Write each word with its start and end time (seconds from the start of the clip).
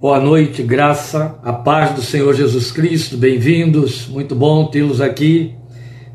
Boa 0.00 0.20
noite, 0.20 0.62
graça, 0.62 1.40
a 1.42 1.52
paz 1.52 1.92
do 1.92 2.02
Senhor 2.02 2.32
Jesus 2.32 2.70
Cristo, 2.70 3.16
bem-vindos, 3.16 4.06
muito 4.06 4.32
bom 4.32 4.64
tê-los 4.66 5.00
aqui. 5.00 5.56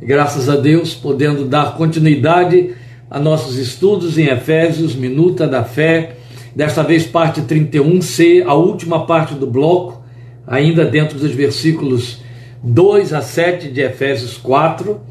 Graças 0.02 0.48
a 0.48 0.56
Deus, 0.56 0.94
podendo 0.94 1.44
dar 1.44 1.75
continuidade 1.75 2.74
a 3.11 3.19
nossos 3.19 3.58
estudos 3.58 4.17
em 4.17 4.27
Efésios, 4.27 4.96
Minuta 4.96 5.46
da 5.46 5.66
Fé, 5.66 6.16
desta 6.56 6.82
vez 6.82 7.06
parte 7.06 7.42
31c, 7.42 8.46
a 8.46 8.54
última 8.54 9.05
parte 9.05 9.34
do 9.34 9.46
bloco, 9.46 10.02
ainda 10.47 10.86
dentro 10.86 11.20
dos 11.20 11.31
versículos 11.31 12.21
2 12.63 13.11
a 13.11 13.21
7 13.21 13.68
de 13.68 13.81
Efésios 13.81 14.38
4. 14.38 15.02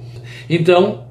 Então, 0.48 1.04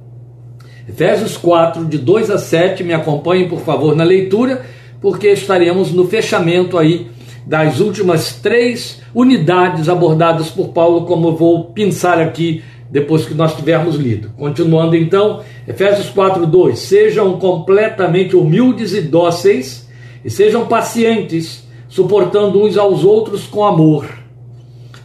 Efésios 0.89 1.38
4, 1.38 1.86
de 1.86 2.00
2 2.00 2.32
a 2.32 2.39
7, 2.39 2.84
me 2.84 2.96
acompanhem 2.96 3.48
por 3.48 3.59
favor 3.59 3.96
na 3.96 4.04
leitura, 4.04 4.66
porque 5.00 5.28
estaremos 5.28 5.91
no 5.91 6.07
fechamento 6.07 6.75
aí 6.75 7.21
das 7.46 7.80
últimas 7.80 8.34
três 8.36 9.02
unidades 9.14 9.89
abordadas 9.89 10.50
por 10.50 10.70
Paulo, 10.70 11.06
como 11.06 11.29
eu 11.29 11.36
vou 11.36 11.65
pensar 11.65 12.20
aqui 12.20 12.64
depois 12.89 13.25
que 13.25 13.34
nós 13.34 13.56
tivermos 13.56 13.96
lido. 13.96 14.32
Continuando 14.38 14.96
então, 14.96 15.42
Efésios 15.68 16.10
4:2, 16.10 16.75
sejam 16.75 17.39
completamente 17.39 18.36
humildes 18.36 18.93
e 18.93 19.01
dóceis 19.01 19.89
e 20.24 20.29
sejam 20.29 20.65
pacientes, 20.68 21.68
suportando 21.88 22.62
uns 22.62 22.78
aos 22.78 23.04
outros 23.04 23.48
com 23.48 23.64
amor. 23.64 24.06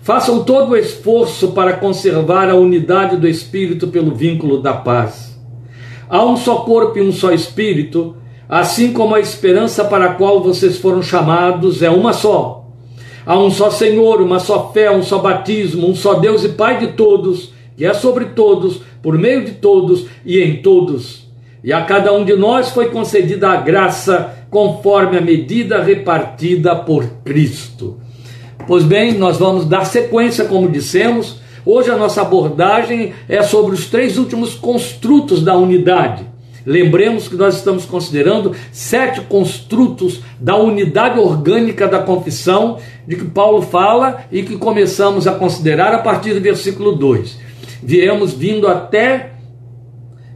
Façam 0.02 0.44
todo 0.44 0.70
o 0.70 0.76
esforço 0.76 1.48
para 1.48 1.72
conservar 1.72 2.48
a 2.48 2.54
unidade 2.54 3.16
do 3.16 3.26
espírito 3.26 3.88
pelo 3.88 4.14
vínculo 4.14 4.62
da 4.62 4.72
paz. 4.72 5.36
Há 6.08 6.24
um 6.24 6.36
só 6.36 6.56
corpo 6.58 6.98
e 6.98 7.02
um 7.02 7.10
só 7.10 7.32
espírito, 7.32 8.16
assim 8.48 8.92
como 8.92 9.14
a 9.14 9.20
esperança 9.20 9.84
para 9.84 10.06
a 10.06 10.14
qual 10.14 10.42
vocês 10.42 10.78
foram 10.78 11.02
chamados 11.02 11.82
é 11.82 11.90
uma 11.90 12.12
só. 12.12 12.64
Há 13.24 13.36
um 13.38 13.50
só 13.50 13.70
Senhor, 13.70 14.22
uma 14.22 14.38
só 14.38 14.70
fé, 14.72 14.90
um 14.90 15.02
só 15.02 15.18
batismo, 15.18 15.88
um 15.88 15.94
só 15.94 16.14
Deus 16.14 16.44
e 16.44 16.50
Pai 16.50 16.78
de 16.78 16.88
todos, 16.92 17.52
que 17.76 17.84
é 17.84 17.92
sobre 17.92 18.26
todos, 18.26 18.80
por 19.02 19.18
meio 19.18 19.44
de 19.44 19.52
todos 19.52 20.06
e 20.24 20.40
em 20.40 20.62
todos. 20.62 21.26
E 21.62 21.72
a 21.72 21.82
cada 21.82 22.12
um 22.12 22.24
de 22.24 22.36
nós 22.36 22.70
foi 22.70 22.90
concedida 22.90 23.48
a 23.48 23.56
graça 23.56 24.46
conforme 24.48 25.18
a 25.18 25.20
medida 25.20 25.82
repartida 25.82 26.76
por 26.76 27.04
Cristo. 27.24 27.98
Pois 28.68 28.84
bem, 28.84 29.14
nós 29.14 29.38
vamos 29.38 29.64
dar 29.64 29.84
sequência, 29.84 30.44
como 30.44 30.70
dissemos. 30.70 31.40
Hoje 31.64 31.90
a 31.90 31.96
nossa 31.96 32.22
abordagem 32.22 33.12
é 33.28 33.42
sobre 33.42 33.74
os 33.74 33.86
três 33.86 34.16
últimos 34.16 34.54
construtos 34.54 35.42
da 35.42 35.56
unidade 35.56 36.35
Lembremos 36.66 37.28
que 37.28 37.36
nós 37.36 37.54
estamos 37.54 37.84
considerando 37.84 38.52
sete 38.72 39.20
construtos 39.20 40.20
da 40.40 40.56
unidade 40.56 41.16
orgânica 41.16 41.86
da 41.86 42.00
confissão, 42.00 42.78
de 43.06 43.14
que 43.14 43.24
Paulo 43.24 43.62
fala 43.62 44.24
e 44.32 44.42
que 44.42 44.58
começamos 44.58 45.28
a 45.28 45.32
considerar 45.32 45.94
a 45.94 45.98
partir 45.98 46.34
do 46.34 46.40
versículo 46.40 46.96
2. 46.96 47.38
Viemos 47.80 48.32
vindo 48.32 48.66
até, 48.66 49.34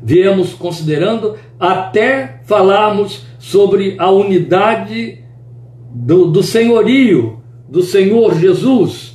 viemos 0.00 0.52
considerando 0.52 1.34
até 1.58 2.40
falarmos 2.44 3.24
sobre 3.40 3.96
a 3.98 4.08
unidade 4.08 5.24
do, 5.92 6.26
do 6.26 6.44
senhorio 6.44 7.40
do 7.68 7.82
Senhor 7.82 8.38
Jesus 8.38 9.10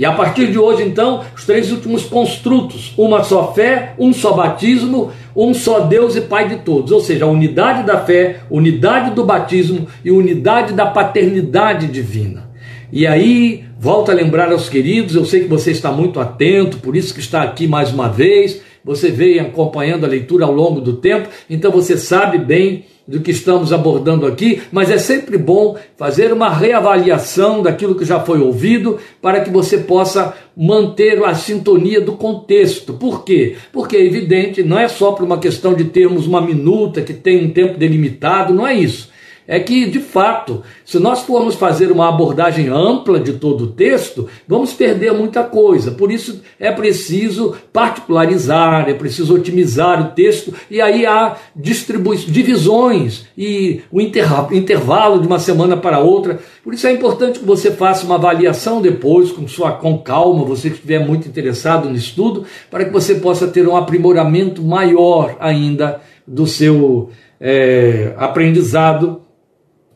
e 0.00 0.04
a 0.06 0.12
partir 0.12 0.50
de 0.50 0.58
hoje, 0.58 0.82
então, 0.82 1.22
os 1.36 1.44
três 1.44 1.70
últimos 1.70 2.04
construtos: 2.04 2.94
uma 2.96 3.22
só 3.22 3.52
fé, 3.52 3.94
um 3.98 4.14
só 4.14 4.32
batismo, 4.32 5.12
um 5.34 5.54
só 5.54 5.80
Deus 5.80 6.16
e 6.16 6.20
Pai 6.22 6.48
de 6.48 6.56
todos. 6.56 6.92
Ou 6.92 7.00
seja, 7.00 7.24
a 7.24 7.28
unidade 7.28 7.84
da 7.84 7.98
fé, 8.04 8.40
unidade 8.50 9.14
do 9.14 9.24
batismo 9.24 9.86
e 10.04 10.10
unidade 10.10 10.72
da 10.72 10.86
paternidade 10.86 11.86
divina. 11.86 12.50
E 12.92 13.06
aí, 13.06 13.64
volto 13.78 14.10
a 14.10 14.14
lembrar 14.14 14.50
aos 14.50 14.68
queridos, 14.68 15.14
eu 15.14 15.24
sei 15.24 15.40
que 15.42 15.48
você 15.48 15.70
está 15.70 15.92
muito 15.92 16.18
atento, 16.18 16.78
por 16.78 16.96
isso 16.96 17.14
que 17.14 17.20
está 17.20 17.42
aqui 17.42 17.68
mais 17.68 17.92
uma 17.92 18.08
vez. 18.08 18.62
Você 18.84 19.10
veio 19.10 19.42
acompanhando 19.42 20.04
a 20.04 20.08
leitura 20.08 20.44
ao 20.44 20.52
longo 20.52 20.80
do 20.80 20.94
tempo, 20.94 21.28
então 21.48 21.70
você 21.70 21.96
sabe 21.96 22.38
bem 22.38 22.86
do 23.10 23.20
que 23.20 23.32
estamos 23.32 23.72
abordando 23.72 24.24
aqui, 24.24 24.62
mas 24.70 24.88
é 24.88 24.96
sempre 24.96 25.36
bom 25.36 25.76
fazer 25.96 26.32
uma 26.32 26.48
reavaliação 26.48 27.60
daquilo 27.60 27.96
que 27.96 28.04
já 28.04 28.20
foi 28.20 28.40
ouvido 28.40 28.98
para 29.20 29.40
que 29.40 29.50
você 29.50 29.78
possa 29.78 30.32
manter 30.56 31.22
a 31.24 31.34
sintonia 31.34 32.00
do 32.00 32.12
contexto. 32.12 32.94
Por 32.94 33.24
quê? 33.24 33.56
Porque 33.72 33.96
é 33.96 34.04
evidente, 34.04 34.62
não 34.62 34.78
é 34.78 34.86
só 34.86 35.10
por 35.10 35.24
uma 35.24 35.38
questão 35.38 35.74
de 35.74 35.84
termos 35.84 36.24
uma 36.24 36.40
minuta 36.40 37.02
que 37.02 37.12
tem 37.12 37.44
um 37.44 37.50
tempo 37.50 37.76
delimitado, 37.76 38.54
não 38.54 38.66
é 38.66 38.74
isso 38.74 39.10
é 39.46 39.58
que, 39.58 39.86
de 39.86 39.98
fato, 39.98 40.62
se 40.84 40.98
nós 40.98 41.22
formos 41.22 41.54
fazer 41.54 41.90
uma 41.90 42.08
abordagem 42.08 42.68
ampla 42.68 43.18
de 43.18 43.32
todo 43.32 43.64
o 43.64 43.66
texto, 43.68 44.28
vamos 44.46 44.72
perder 44.72 45.12
muita 45.12 45.42
coisa. 45.42 45.90
Por 45.90 46.12
isso 46.12 46.40
é 46.58 46.70
preciso 46.70 47.56
particularizar, 47.72 48.88
é 48.88 48.94
preciso 48.94 49.34
otimizar 49.34 50.00
o 50.00 50.14
texto, 50.14 50.54
e 50.70 50.80
aí 50.80 51.04
há 51.04 51.36
divisões 51.56 53.26
e 53.36 53.82
o 53.90 54.00
intervalo 54.00 55.20
de 55.20 55.26
uma 55.26 55.38
semana 55.38 55.76
para 55.76 55.98
outra. 55.98 56.38
Por 56.62 56.72
isso 56.72 56.86
é 56.86 56.92
importante 56.92 57.40
que 57.40 57.44
você 57.44 57.70
faça 57.70 58.06
uma 58.06 58.14
avaliação 58.16 58.80
depois, 58.80 59.32
com, 59.32 59.48
sua, 59.48 59.72
com 59.72 59.98
calma, 59.98 60.44
você 60.44 60.68
que 60.68 60.76
estiver 60.76 61.04
muito 61.04 61.26
interessado 61.26 61.88
no 61.88 61.96
estudo, 61.96 62.44
para 62.70 62.84
que 62.84 62.92
você 62.92 63.16
possa 63.16 63.48
ter 63.48 63.66
um 63.66 63.76
aprimoramento 63.76 64.62
maior 64.62 65.36
ainda 65.40 66.00
do 66.26 66.46
seu 66.46 67.10
é, 67.40 68.14
aprendizado 68.16 69.22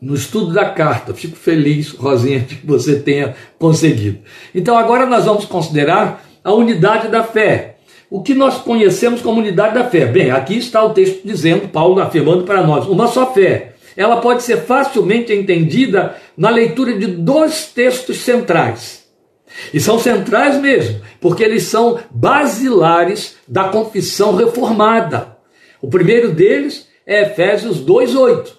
no 0.01 0.15
estudo 0.15 0.53
da 0.53 0.69
carta. 0.69 1.13
Fico 1.13 1.35
feliz, 1.35 1.91
Rosinha, 1.91 2.39
de 2.39 2.55
que 2.55 2.65
você 2.65 2.99
tenha 2.99 3.35
conseguido. 3.57 4.19
Então, 4.53 4.77
agora 4.77 5.05
nós 5.05 5.25
vamos 5.25 5.45
considerar 5.45 6.25
a 6.43 6.53
unidade 6.53 7.07
da 7.07 7.23
fé. 7.23 7.77
O 8.09 8.21
que 8.21 8.33
nós 8.33 8.57
conhecemos 8.59 9.21
como 9.21 9.41
unidade 9.41 9.73
da 9.73 9.89
fé? 9.89 10.05
Bem, 10.05 10.31
aqui 10.31 10.57
está 10.57 10.83
o 10.83 10.93
texto 10.93 11.21
dizendo, 11.25 11.67
Paulo 11.67 11.99
afirmando 11.99 12.43
para 12.43 12.65
nós, 12.65 12.85
uma 12.85 13.07
só 13.07 13.33
fé. 13.33 13.73
Ela 13.97 14.17
pode 14.17 14.43
ser 14.43 14.57
facilmente 14.57 15.33
entendida 15.33 16.15
na 16.37 16.49
leitura 16.49 16.97
de 16.97 17.07
dois 17.07 17.65
textos 17.65 18.17
centrais. 18.17 19.05
E 19.73 19.79
são 19.79 19.97
centrais 19.97 20.59
mesmo, 20.59 21.01
porque 21.19 21.43
eles 21.43 21.63
são 21.63 21.99
basilares 22.11 23.37
da 23.47 23.69
confissão 23.69 24.35
reformada. 24.35 25.37
O 25.81 25.87
primeiro 25.87 26.31
deles 26.31 26.87
é 27.05 27.23
Efésios 27.23 27.79
2:8. 27.79 28.53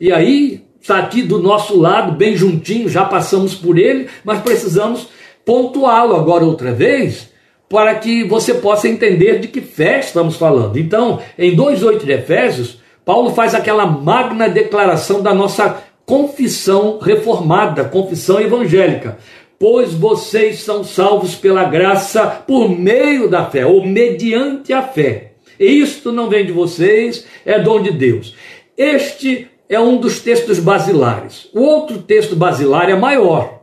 E 0.00 0.12
aí 0.12 0.64
está 0.88 0.98
aqui 0.98 1.20
do 1.20 1.38
nosso 1.38 1.78
lado, 1.78 2.12
bem 2.12 2.34
juntinho, 2.34 2.88
já 2.88 3.04
passamos 3.04 3.54
por 3.54 3.78
ele, 3.78 4.08
mas 4.24 4.40
precisamos 4.40 5.06
pontuá-lo 5.44 6.16
agora 6.16 6.46
outra 6.46 6.72
vez, 6.72 7.28
para 7.68 7.94
que 7.96 8.24
você 8.24 8.54
possa 8.54 8.88
entender 8.88 9.38
de 9.38 9.48
que 9.48 9.60
fé 9.60 10.00
estamos 10.00 10.36
falando. 10.36 10.78
Então, 10.78 11.20
em 11.38 11.54
2,8 11.54 12.04
de 12.06 12.12
Efésios, 12.12 12.80
Paulo 13.04 13.34
faz 13.34 13.54
aquela 13.54 13.84
magna 13.84 14.48
declaração 14.48 15.20
da 15.20 15.34
nossa 15.34 15.82
confissão 16.06 16.98
reformada, 16.98 17.84
confissão 17.84 18.40
evangélica. 18.40 19.18
Pois 19.58 19.92
vocês 19.92 20.60
são 20.60 20.82
salvos 20.82 21.34
pela 21.34 21.64
graça 21.64 22.26
por 22.46 22.70
meio 22.70 23.28
da 23.28 23.44
fé, 23.44 23.66
ou 23.66 23.84
mediante 23.84 24.72
a 24.72 24.80
fé. 24.80 25.32
Isto 25.60 26.12
não 26.12 26.30
vem 26.30 26.46
de 26.46 26.52
vocês, 26.52 27.26
é 27.44 27.58
dom 27.58 27.82
de 27.82 27.90
Deus. 27.90 28.34
Este 28.76 29.48
é 29.68 29.78
um 29.78 29.98
dos 29.98 30.20
textos 30.20 30.58
basilares. 30.58 31.48
O 31.52 31.60
outro 31.60 31.98
texto 31.98 32.34
basilar 32.34 32.88
é 32.88 32.96
maior. 32.96 33.62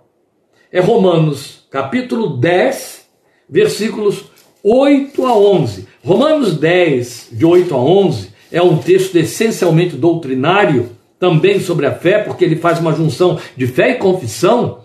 É 0.72 0.80
Romanos, 0.80 1.66
capítulo 1.72 2.38
10, 2.38 3.06
versículos 3.50 4.26
8 4.64 5.26
a 5.26 5.36
11. 5.36 5.88
Romanos 6.04 6.58
10, 6.58 7.30
de 7.32 7.46
8 7.46 7.74
a 7.74 7.78
11, 7.78 8.30
é 8.52 8.62
um 8.62 8.78
texto 8.78 9.16
essencialmente 9.16 9.96
doutrinário, 9.96 10.92
também 11.18 11.60
sobre 11.60 11.86
a 11.86 11.94
fé, 11.94 12.20
porque 12.20 12.44
ele 12.44 12.58
faz 12.58 12.80
uma 12.80 12.94
junção 12.94 13.40
de 13.56 13.66
fé 13.66 13.92
e 13.92 13.96
confissão. 13.96 14.80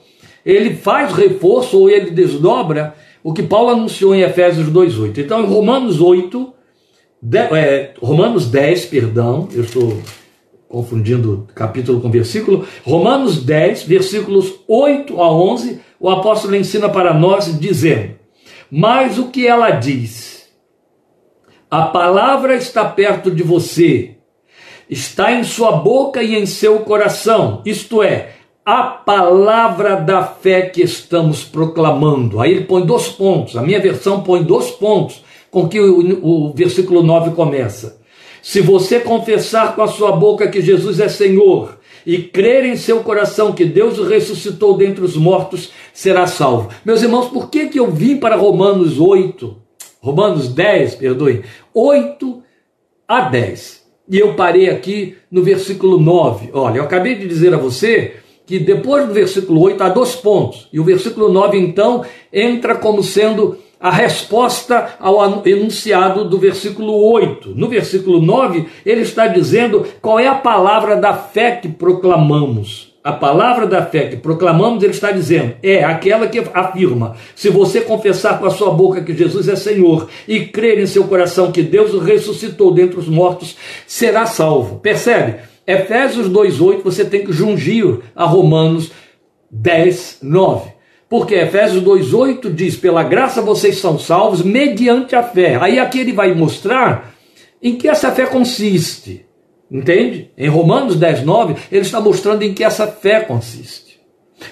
Ele 0.46 0.74
faz 0.74 1.12
reforço 1.12 1.78
ou 1.78 1.90
ele 1.90 2.12
desdobra 2.12 2.94
o 3.22 3.32
que 3.32 3.42
Paulo 3.42 3.70
anunciou 3.70 4.14
em 4.14 4.22
Efésios 4.22 4.68
2:8. 4.68 5.20
Então, 5.20 5.42
em 5.42 5.46
Romanos 5.46 6.00
8, 6.00 6.52
de, 7.20 7.38
é, 7.38 7.92
Romanos 8.00 8.46
10, 8.46 8.86
perdão, 8.86 9.48
eu 9.52 9.64
estou 9.64 9.98
confundindo 10.70 11.48
capítulo 11.52 12.00
com 12.00 12.08
versículo, 12.08 12.64
Romanos 12.84 13.42
10, 13.42 13.82
versículos 13.82 14.54
8 14.68 15.20
a 15.20 15.30
11, 15.30 15.80
o 15.98 16.08
apóstolo 16.08 16.54
ensina 16.54 16.88
para 16.88 17.12
nós 17.12 17.58
dizendo: 17.58 18.14
Mas 18.70 19.18
o 19.18 19.26
que 19.26 19.46
ela 19.46 19.72
diz? 19.72 20.48
A 21.68 21.82
palavra 21.82 22.54
está 22.54 22.84
perto 22.84 23.30
de 23.32 23.42
você, 23.42 24.16
está 24.88 25.32
em 25.32 25.42
sua 25.42 25.72
boca 25.72 26.22
e 26.22 26.36
em 26.36 26.46
seu 26.46 26.78
coração, 26.80 27.62
isto 27.66 28.02
é, 28.02 28.34
a 28.64 28.84
palavra 28.84 29.96
da 29.96 30.22
fé 30.22 30.62
que 30.62 30.82
estamos 30.82 31.42
proclamando. 31.42 32.40
Aí 32.40 32.52
ele 32.52 32.64
põe 32.64 32.86
dois 32.86 33.08
pontos, 33.08 33.56
a 33.56 33.62
minha 33.62 33.80
versão 33.80 34.22
põe 34.22 34.42
dois 34.42 34.70
pontos 34.70 35.24
com 35.50 35.68
que 35.68 35.80
o, 35.80 36.24
o 36.24 36.52
versículo 36.52 37.02
9 37.02 37.32
começa. 37.32 37.99
Se 38.42 38.60
você 38.60 39.00
confessar 39.00 39.74
com 39.74 39.82
a 39.82 39.88
sua 39.88 40.12
boca 40.12 40.48
que 40.48 40.60
Jesus 40.60 41.00
é 41.00 41.08
Senhor 41.08 41.78
e 42.06 42.18
crer 42.18 42.64
em 42.64 42.76
seu 42.76 43.00
coração 43.00 43.52
que 43.52 43.64
Deus 43.64 43.98
o 43.98 44.04
ressuscitou 44.04 44.76
dentre 44.76 45.04
os 45.04 45.16
mortos, 45.16 45.70
será 45.92 46.26
salvo. 46.26 46.70
Meus 46.84 47.02
irmãos, 47.02 47.26
por 47.28 47.50
que, 47.50 47.68
que 47.68 47.78
eu 47.78 47.90
vim 47.90 48.16
para 48.16 48.36
Romanos 48.36 48.98
8? 48.98 49.56
Romanos 50.00 50.48
10, 50.48 50.94
perdoe, 50.94 51.44
8 51.74 52.42
a 53.06 53.20
10. 53.22 53.80
E 54.08 54.18
eu 54.18 54.34
parei 54.34 54.70
aqui 54.70 55.16
no 55.30 55.42
versículo 55.42 56.00
9. 56.00 56.50
Olha, 56.52 56.78
eu 56.78 56.84
acabei 56.84 57.14
de 57.14 57.28
dizer 57.28 57.52
a 57.54 57.58
você 57.58 58.14
que 58.46 58.58
depois 58.58 59.06
do 59.06 59.14
versículo 59.14 59.60
8 59.60 59.82
há 59.82 59.88
dois 59.90 60.16
pontos. 60.16 60.68
E 60.72 60.80
o 60.80 60.84
versículo 60.84 61.30
9, 61.30 61.56
então, 61.56 62.04
entra 62.32 62.74
como 62.74 63.02
sendo 63.02 63.58
a 63.80 63.90
resposta 63.90 64.90
ao 65.00 65.42
enunciado 65.46 66.28
do 66.28 66.38
versículo 66.38 66.92
8. 67.12 67.54
No 67.56 67.66
versículo 67.68 68.20
9, 68.20 68.66
ele 68.84 69.00
está 69.00 69.26
dizendo 69.26 69.86
qual 70.02 70.20
é 70.20 70.26
a 70.26 70.34
palavra 70.34 70.96
da 70.96 71.14
fé 71.14 71.52
que 71.52 71.68
proclamamos. 71.68 72.90
A 73.02 73.12
palavra 73.12 73.66
da 73.66 73.82
fé 73.82 74.08
que 74.08 74.16
proclamamos, 74.16 74.82
ele 74.82 74.92
está 74.92 75.10
dizendo, 75.10 75.54
é 75.62 75.82
aquela 75.82 76.28
que 76.28 76.38
afirma: 76.52 77.16
se 77.34 77.48
você 77.48 77.80
confessar 77.80 78.38
com 78.38 78.44
a 78.44 78.50
sua 78.50 78.70
boca 78.70 79.00
que 79.00 79.16
Jesus 79.16 79.48
é 79.48 79.56
Senhor 79.56 80.06
e 80.28 80.40
crer 80.40 80.78
em 80.78 80.86
seu 80.86 81.04
coração 81.04 81.50
que 81.50 81.62
Deus 81.62 81.94
o 81.94 81.98
ressuscitou 81.98 82.74
dentre 82.74 83.00
os 83.00 83.08
mortos, 83.08 83.56
será 83.86 84.26
salvo. 84.26 84.80
Percebe? 84.80 85.36
Efésios 85.66 86.28
2,8 86.28 86.82
você 86.82 87.02
tem 87.02 87.24
que 87.24 87.32
jungir 87.32 88.00
a 88.14 88.26
Romanos 88.26 88.90
10, 89.50 90.18
9. 90.22 90.79
Porque 91.10 91.34
Efésios 91.34 91.82
2,8 91.82 92.54
diz: 92.54 92.76
pela 92.76 93.02
graça 93.02 93.42
vocês 93.42 93.78
são 93.78 93.98
salvos 93.98 94.42
mediante 94.42 95.16
a 95.16 95.24
fé. 95.24 95.58
Aí 95.60 95.80
aqui 95.80 95.98
ele 95.98 96.12
vai 96.12 96.32
mostrar 96.32 97.12
em 97.60 97.76
que 97.76 97.88
essa 97.88 98.12
fé 98.12 98.26
consiste. 98.26 99.26
Entende? 99.68 100.30
Em 100.38 100.48
Romanos 100.48 100.96
10, 100.96 101.24
9, 101.24 101.56
ele 101.70 101.82
está 101.82 102.00
mostrando 102.00 102.42
em 102.42 102.54
que 102.54 102.62
essa 102.62 102.86
fé 102.86 103.20
consiste. 103.20 104.00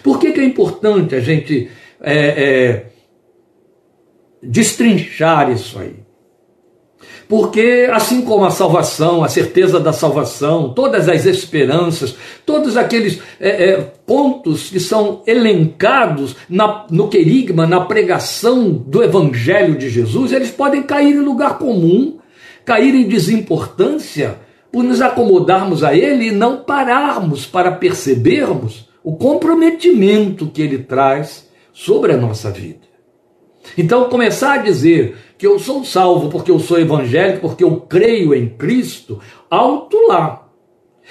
Por 0.02 0.19
que, 0.19 0.32
que 0.32 0.40
é 0.40 0.44
importante 0.44 1.14
a 1.14 1.20
gente 1.20 1.70
é, 2.00 2.26
é, 2.26 2.87
destrinchar 4.43 5.50
isso 5.50 5.78
aí? 5.78 6.07
Porque, 7.28 7.86
assim 7.92 8.22
como 8.22 8.46
a 8.46 8.50
salvação, 8.50 9.22
a 9.22 9.28
certeza 9.28 9.78
da 9.78 9.92
salvação, 9.92 10.72
todas 10.72 11.10
as 11.10 11.26
esperanças, 11.26 12.16
todos 12.46 12.75
aqueles 12.75 13.20
é, 13.38 13.70
é, 13.70 13.76
pontos 14.06 14.70
que 14.70 14.80
são 14.80 15.22
elencados 15.26 16.34
na, 16.48 16.86
no 16.90 17.08
querigma, 17.08 17.66
na 17.66 17.82
pregação 17.82 18.72
do 18.72 19.02
Evangelho 19.02 19.76
de 19.76 19.90
Jesus, 19.90 20.32
eles 20.32 20.50
podem 20.50 20.82
cair 20.82 21.16
em 21.16 21.20
lugar 21.20 21.58
comum, 21.58 22.19
cair 22.64 22.94
em 22.94 23.06
desimportância, 23.06 24.38
por 24.72 24.82
nos 24.82 25.02
acomodarmos 25.02 25.84
a 25.84 25.94
Ele 25.94 26.28
e 26.28 26.32
não 26.32 26.58
pararmos 26.58 27.44
para 27.44 27.72
percebermos 27.72 28.88
o 29.02 29.16
comprometimento 29.16 30.46
que 30.46 30.62
Ele 30.62 30.78
traz 30.78 31.46
sobre 31.74 32.12
a 32.12 32.16
nossa 32.16 32.50
vida. 32.50 32.88
Então, 33.76 34.08
começar 34.08 34.54
a 34.54 34.58
dizer 34.58 35.16
que 35.38 35.46
eu 35.46 35.58
sou 35.61 35.85
salvo 35.85 36.29
porque 36.29 36.50
eu 36.50 36.58
sou 36.58 36.81
evangélico, 36.81 37.49
porque 37.49 37.62
eu 37.62 37.76
creio 37.76 38.35
em 38.35 38.49
Cristo, 38.49 39.20
alto 39.49 39.96
lá. 40.08 40.49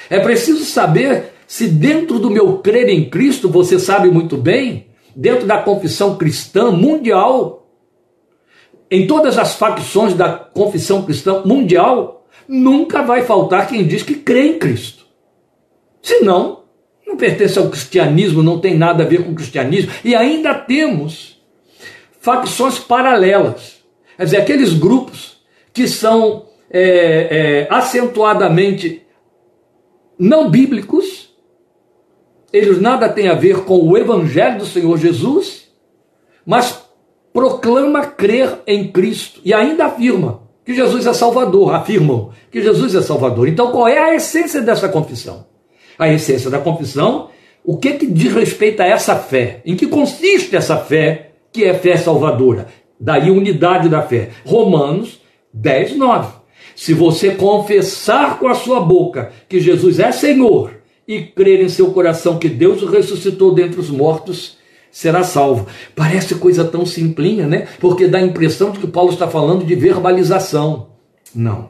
É 0.09 0.19
preciso 0.19 0.65
saber 0.65 1.31
se 1.47 1.67
dentro 1.67 2.19
do 2.19 2.29
meu 2.29 2.57
crer 2.57 2.89
em 2.89 3.09
Cristo, 3.09 3.49
você 3.49 3.79
sabe 3.79 4.11
muito 4.11 4.35
bem, 4.35 4.87
dentro 5.15 5.47
da 5.47 5.57
confissão 5.59 6.17
cristã 6.17 6.69
mundial, 6.71 7.71
em 8.91 9.07
todas 9.07 9.37
as 9.37 9.55
facções 9.55 10.13
da 10.13 10.29
confissão 10.33 11.03
cristã 11.03 11.41
mundial, 11.45 12.27
nunca 12.47 13.01
vai 13.01 13.21
faltar 13.21 13.67
quem 13.67 13.87
diz 13.87 14.03
que 14.03 14.15
crê 14.15 14.47
em 14.47 14.59
Cristo. 14.59 15.05
Senão, 16.01 16.63
não 17.05 17.15
pertence 17.15 17.57
ao 17.57 17.69
cristianismo, 17.69 18.43
não 18.43 18.59
tem 18.59 18.77
nada 18.77 19.03
a 19.03 19.07
ver 19.07 19.23
com 19.23 19.31
o 19.31 19.35
cristianismo, 19.35 19.91
e 20.03 20.13
ainda 20.13 20.53
temos 20.53 21.41
facções 22.19 22.77
paralelas 22.77 23.76
Quer 24.17 24.23
dizer, 24.23 24.37
aqueles 24.37 24.73
grupos 24.73 25.37
que 25.71 25.87
são 25.87 26.47
é, 26.69 26.81
é, 26.81 27.67
acentuadamente 27.69 29.03
não 30.17 30.49
bíblicos, 30.49 31.33
eles 32.51 32.81
nada 32.81 33.07
têm 33.07 33.27
a 33.27 33.35
ver 33.35 33.63
com 33.63 33.77
o 33.77 33.97
Evangelho 33.97 34.57
do 34.57 34.65
Senhor 34.65 34.97
Jesus, 34.97 35.67
mas 36.45 36.83
proclama 37.31 38.05
crer 38.05 38.59
em 38.65 38.91
Cristo 38.91 39.39
e 39.45 39.53
ainda 39.53 39.85
afirma 39.85 40.41
que 40.65 40.73
Jesus 40.73 41.05
é 41.05 41.13
Salvador, 41.13 41.75
afirmam 41.75 42.31
que 42.51 42.61
Jesus 42.61 42.95
é 42.95 43.01
Salvador. 43.01 43.47
Então, 43.47 43.71
qual 43.71 43.87
é 43.87 43.99
a 43.99 44.15
essência 44.15 44.61
dessa 44.61 44.89
confissão? 44.89 45.45
A 45.97 46.09
essência 46.09 46.49
da 46.49 46.59
confissão, 46.59 47.29
o 47.63 47.77
que, 47.77 47.93
que 47.93 48.07
diz 48.07 48.33
respeito 48.33 48.81
a 48.81 48.85
essa 48.85 49.15
fé? 49.15 49.61
Em 49.65 49.75
que 49.75 49.87
consiste 49.87 50.55
essa 50.55 50.77
fé 50.77 51.31
que 51.51 51.63
é 51.63 51.73
fé 51.73 51.95
salvadora? 51.97 52.67
Daí 52.99 53.29
unidade 53.29 53.89
da 53.89 54.01
fé. 54.01 54.31
Romanos 54.45 55.21
10, 55.53 55.95
9. 55.97 56.37
Se 56.75 56.93
você 56.93 57.31
confessar 57.31 58.39
com 58.39 58.47
a 58.47 58.55
sua 58.55 58.79
boca 58.79 59.31
que 59.49 59.59
Jesus 59.59 59.99
é 59.99 60.11
Senhor 60.11 60.71
e 61.07 61.21
crer 61.21 61.61
em 61.61 61.69
seu 61.69 61.91
coração 61.91 62.37
que 62.37 62.49
Deus 62.49 62.81
o 62.83 62.89
ressuscitou 62.89 63.53
dentre 63.53 63.79
os 63.79 63.89
mortos, 63.89 64.57
será 64.91 65.23
salvo. 65.23 65.67
Parece 65.95 66.35
coisa 66.35 66.65
tão 66.65 66.85
simplinha, 66.85 67.47
né? 67.47 67.67
Porque 67.79 68.07
dá 68.07 68.19
a 68.19 68.23
impressão 68.23 68.71
de 68.71 68.79
que 68.79 68.87
Paulo 68.87 69.11
está 69.11 69.27
falando 69.27 69.65
de 69.65 69.75
verbalização. 69.75 70.89
Não. 71.33 71.69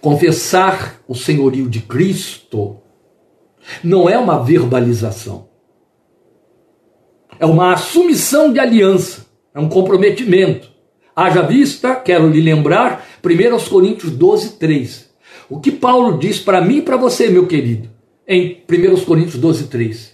Confessar 0.00 1.00
o 1.06 1.14
senhorio 1.14 1.68
de 1.68 1.80
Cristo 1.80 2.78
não 3.82 4.08
é 4.08 4.18
uma 4.18 4.42
verbalização. 4.42 5.48
É 7.38 7.46
uma 7.46 7.72
assumição 7.72 8.52
de 8.52 8.58
aliança. 8.58 9.26
É 9.54 9.60
um 9.60 9.68
comprometimento. 9.68 10.70
Haja 11.14 11.42
vista, 11.42 11.94
quero 11.94 12.28
lhe 12.28 12.40
lembrar, 12.40 13.06
1 13.22 13.68
Coríntios 13.68 14.12
12, 14.12 14.52
3. 14.52 15.10
O 15.48 15.60
que 15.60 15.70
Paulo 15.70 16.18
diz 16.18 16.38
para 16.38 16.60
mim 16.60 16.78
e 16.78 16.82
para 16.82 16.96
você, 16.96 17.28
meu 17.28 17.46
querido, 17.46 17.90
em 18.26 18.62
1 18.68 19.04
Coríntios 19.04 19.36
12, 19.36 19.64
3. 19.64 20.12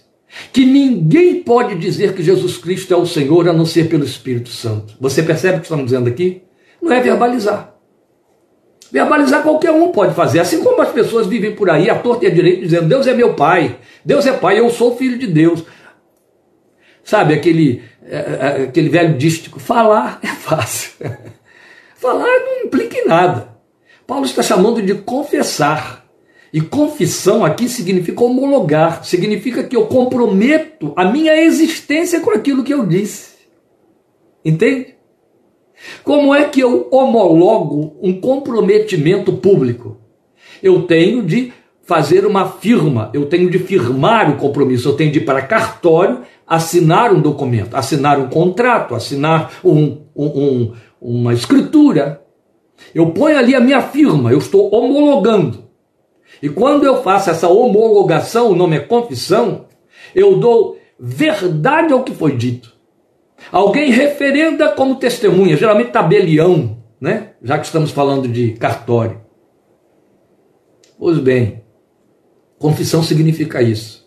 Que 0.51 0.65
ninguém 0.65 1.41
pode 1.41 1.75
dizer 1.75 2.13
que 2.13 2.21
Jesus 2.21 2.57
Cristo 2.57 2.93
é 2.93 2.97
o 2.97 3.05
Senhor 3.05 3.47
a 3.47 3.53
não 3.53 3.65
ser 3.65 3.87
pelo 3.87 4.03
Espírito 4.03 4.49
Santo. 4.49 4.93
Você 4.99 5.23
percebe 5.23 5.57
o 5.57 5.59
que 5.61 5.65
estamos 5.65 5.85
dizendo 5.85 6.09
aqui? 6.09 6.43
Não 6.81 6.91
é 6.91 7.01
verbalizar. 7.01 7.75
Verbalizar 8.91 9.43
qualquer 9.43 9.71
um 9.71 9.91
pode 9.91 10.15
fazer, 10.15 10.39
assim 10.39 10.63
como 10.63 10.81
as 10.81 10.91
pessoas 10.91 11.27
vivem 11.27 11.53
por 11.53 11.69
aí, 11.69 11.89
a 11.89 11.95
torta 11.95 12.25
e 12.25 12.27
a 12.27 12.31
direito, 12.31 12.61
dizendo: 12.61 12.87
Deus 12.87 13.05
é 13.05 13.13
meu 13.13 13.35
pai, 13.35 13.77
Deus 14.03 14.25
é 14.25 14.33
pai, 14.33 14.59
eu 14.59 14.69
sou 14.69 14.97
filho 14.97 15.17
de 15.17 15.27
Deus. 15.27 15.63
Sabe 17.09 17.33
aquele, 17.33 17.81
é, 18.05 18.17
é, 18.17 18.63
aquele 18.65 18.87
velho 18.87 19.17
dístico? 19.17 19.59
Falar 19.59 20.19
é 20.21 20.27
fácil. 20.27 20.91
Falar 21.97 22.27
não 22.27 22.67
implica 22.67 22.99
em 22.99 23.07
nada. 23.07 23.49
Paulo 24.05 24.25
está 24.25 24.43
chamando 24.43 24.79
de 24.79 24.93
confessar. 24.93 26.05
E 26.53 26.61
confissão 26.61 27.43
aqui 27.43 27.67
significa 27.67 28.23
homologar, 28.23 29.03
significa 29.03 29.63
que 29.63 29.75
eu 29.75 29.87
comprometo 29.87 30.93
a 30.95 31.05
minha 31.05 31.35
existência 31.35 32.19
com 32.19 32.29
aquilo 32.29 32.63
que 32.63 32.73
eu 32.75 32.85
disse. 32.85 33.31
Entende? 34.45 34.93
Como 36.03 36.35
é 36.35 36.43
que 36.47 36.59
eu 36.59 36.89
homologo 36.91 37.97
um 38.03 38.21
comprometimento 38.21 39.33
público? 39.33 39.97
Eu 40.61 40.83
tenho 40.83 41.23
de 41.23 41.53
fazer 41.89 42.23
uma 42.23 42.47
firma, 42.47 43.09
eu 43.15 43.25
tenho 43.25 43.49
de 43.49 43.57
firmar 43.57 44.29
o 44.29 44.37
compromisso, 44.37 44.89
eu 44.89 44.95
tenho 44.95 45.11
de 45.11 45.17
ir 45.17 45.25
para 45.25 45.41
cartório, 45.41 46.21
assinar 46.49 47.13
um 47.13 47.21
documento, 47.21 47.75
assinar 47.75 48.19
um 48.19 48.27
contrato, 48.27 48.95
assinar 48.95 49.51
um, 49.63 50.01
um, 50.15 50.25
um, 50.25 50.73
uma 50.99 51.33
escritura. 51.33 52.21
Eu 52.95 53.11
ponho 53.11 53.37
ali 53.37 53.53
a 53.53 53.59
minha 53.59 53.81
firma, 53.81 54.31
eu 54.31 54.39
estou 54.39 54.73
homologando. 54.73 55.69
E 56.41 56.49
quando 56.49 56.85
eu 56.85 57.03
faço 57.03 57.29
essa 57.29 57.47
homologação, 57.47 58.51
o 58.51 58.55
nome 58.55 58.77
é 58.77 58.79
confissão, 58.79 59.65
eu 60.15 60.37
dou 60.37 60.79
verdade 60.99 61.93
ao 61.93 62.03
que 62.03 62.13
foi 62.13 62.35
dito. 62.35 62.73
Alguém 63.51 63.91
referenda 63.91 64.69
como 64.69 64.95
testemunha, 64.95 65.55
geralmente 65.55 65.91
tabelião, 65.91 66.77
né? 66.99 67.33
Já 67.43 67.59
que 67.59 67.65
estamos 67.65 67.91
falando 67.91 68.27
de 68.27 68.53
cartório. 68.53 69.21
Pois 70.97 71.17
bem, 71.19 71.61
Confissão 72.59 73.01
significa 73.01 73.61
isso. 73.61 74.05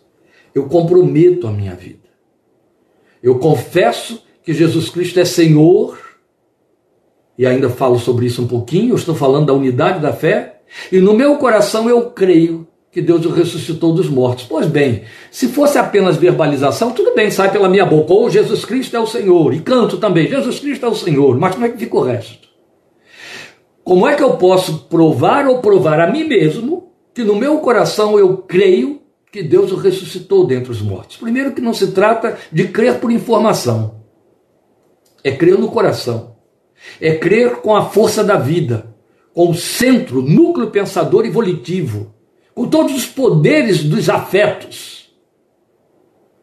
Eu 0.54 0.68
comprometo 0.68 1.46
a 1.46 1.50
minha 1.50 1.74
vida. 1.74 2.01
Eu 3.22 3.38
confesso 3.38 4.22
que 4.42 4.52
Jesus 4.52 4.88
Cristo 4.88 5.20
é 5.20 5.24
Senhor, 5.24 5.98
e 7.38 7.46
ainda 7.46 7.70
falo 7.70 7.98
sobre 7.98 8.26
isso 8.26 8.42
um 8.42 8.48
pouquinho, 8.48 8.90
eu 8.90 8.96
estou 8.96 9.14
falando 9.14 9.46
da 9.46 9.52
unidade 9.52 10.00
da 10.00 10.12
fé, 10.12 10.60
e 10.90 10.98
no 10.98 11.14
meu 11.14 11.36
coração 11.36 11.88
eu 11.88 12.10
creio 12.10 12.66
que 12.90 13.00
Deus 13.00 13.24
o 13.24 13.30
ressuscitou 13.30 13.94
dos 13.94 14.08
mortos. 14.08 14.44
Pois 14.44 14.66
bem, 14.66 15.04
se 15.30 15.48
fosse 15.48 15.78
apenas 15.78 16.16
verbalização, 16.16 16.90
tudo 16.90 17.14
bem, 17.14 17.30
sai 17.30 17.50
pela 17.50 17.68
minha 17.68 17.86
boca, 17.86 18.12
ou 18.12 18.28
Jesus 18.28 18.64
Cristo 18.64 18.96
é 18.96 19.00
o 19.00 19.06
Senhor, 19.06 19.54
e 19.54 19.60
canto 19.60 19.98
também, 19.98 20.28
Jesus 20.28 20.58
Cristo 20.58 20.84
é 20.84 20.88
o 20.88 20.94
Senhor, 20.94 21.38
mas 21.38 21.54
como 21.54 21.66
é 21.66 21.68
que 21.70 21.78
fica 21.78 21.96
o 21.96 22.02
resto? 22.02 22.48
Como 23.84 24.06
é 24.06 24.14
que 24.14 24.22
eu 24.22 24.36
posso 24.36 24.84
provar 24.84 25.46
ou 25.46 25.58
provar 25.58 26.00
a 26.00 26.06
mim 26.06 26.24
mesmo 26.24 26.92
que 27.14 27.24
no 27.24 27.34
meu 27.36 27.58
coração 27.58 28.18
eu 28.18 28.38
creio 28.38 29.01
que 29.32 29.42
Deus 29.42 29.72
o 29.72 29.76
ressuscitou 29.76 30.46
dentre 30.46 30.70
os 30.70 30.82
mortos. 30.82 31.16
Primeiro, 31.16 31.52
que 31.52 31.62
não 31.62 31.72
se 31.72 31.92
trata 31.92 32.38
de 32.52 32.68
crer 32.68 33.00
por 33.00 33.10
informação, 33.10 34.02
é 35.24 35.32
crer 35.32 35.58
no 35.58 35.70
coração, 35.70 36.36
é 37.00 37.14
crer 37.14 37.56
com 37.56 37.74
a 37.74 37.86
força 37.86 38.22
da 38.22 38.36
vida, 38.36 38.94
com 39.32 39.50
o 39.50 39.54
centro, 39.54 40.20
núcleo 40.20 40.70
pensador 40.70 41.24
e 41.24 41.30
volitivo, 41.30 42.14
com 42.54 42.68
todos 42.68 42.94
os 42.94 43.06
poderes 43.06 43.82
dos 43.82 44.10
afetos. 44.10 45.10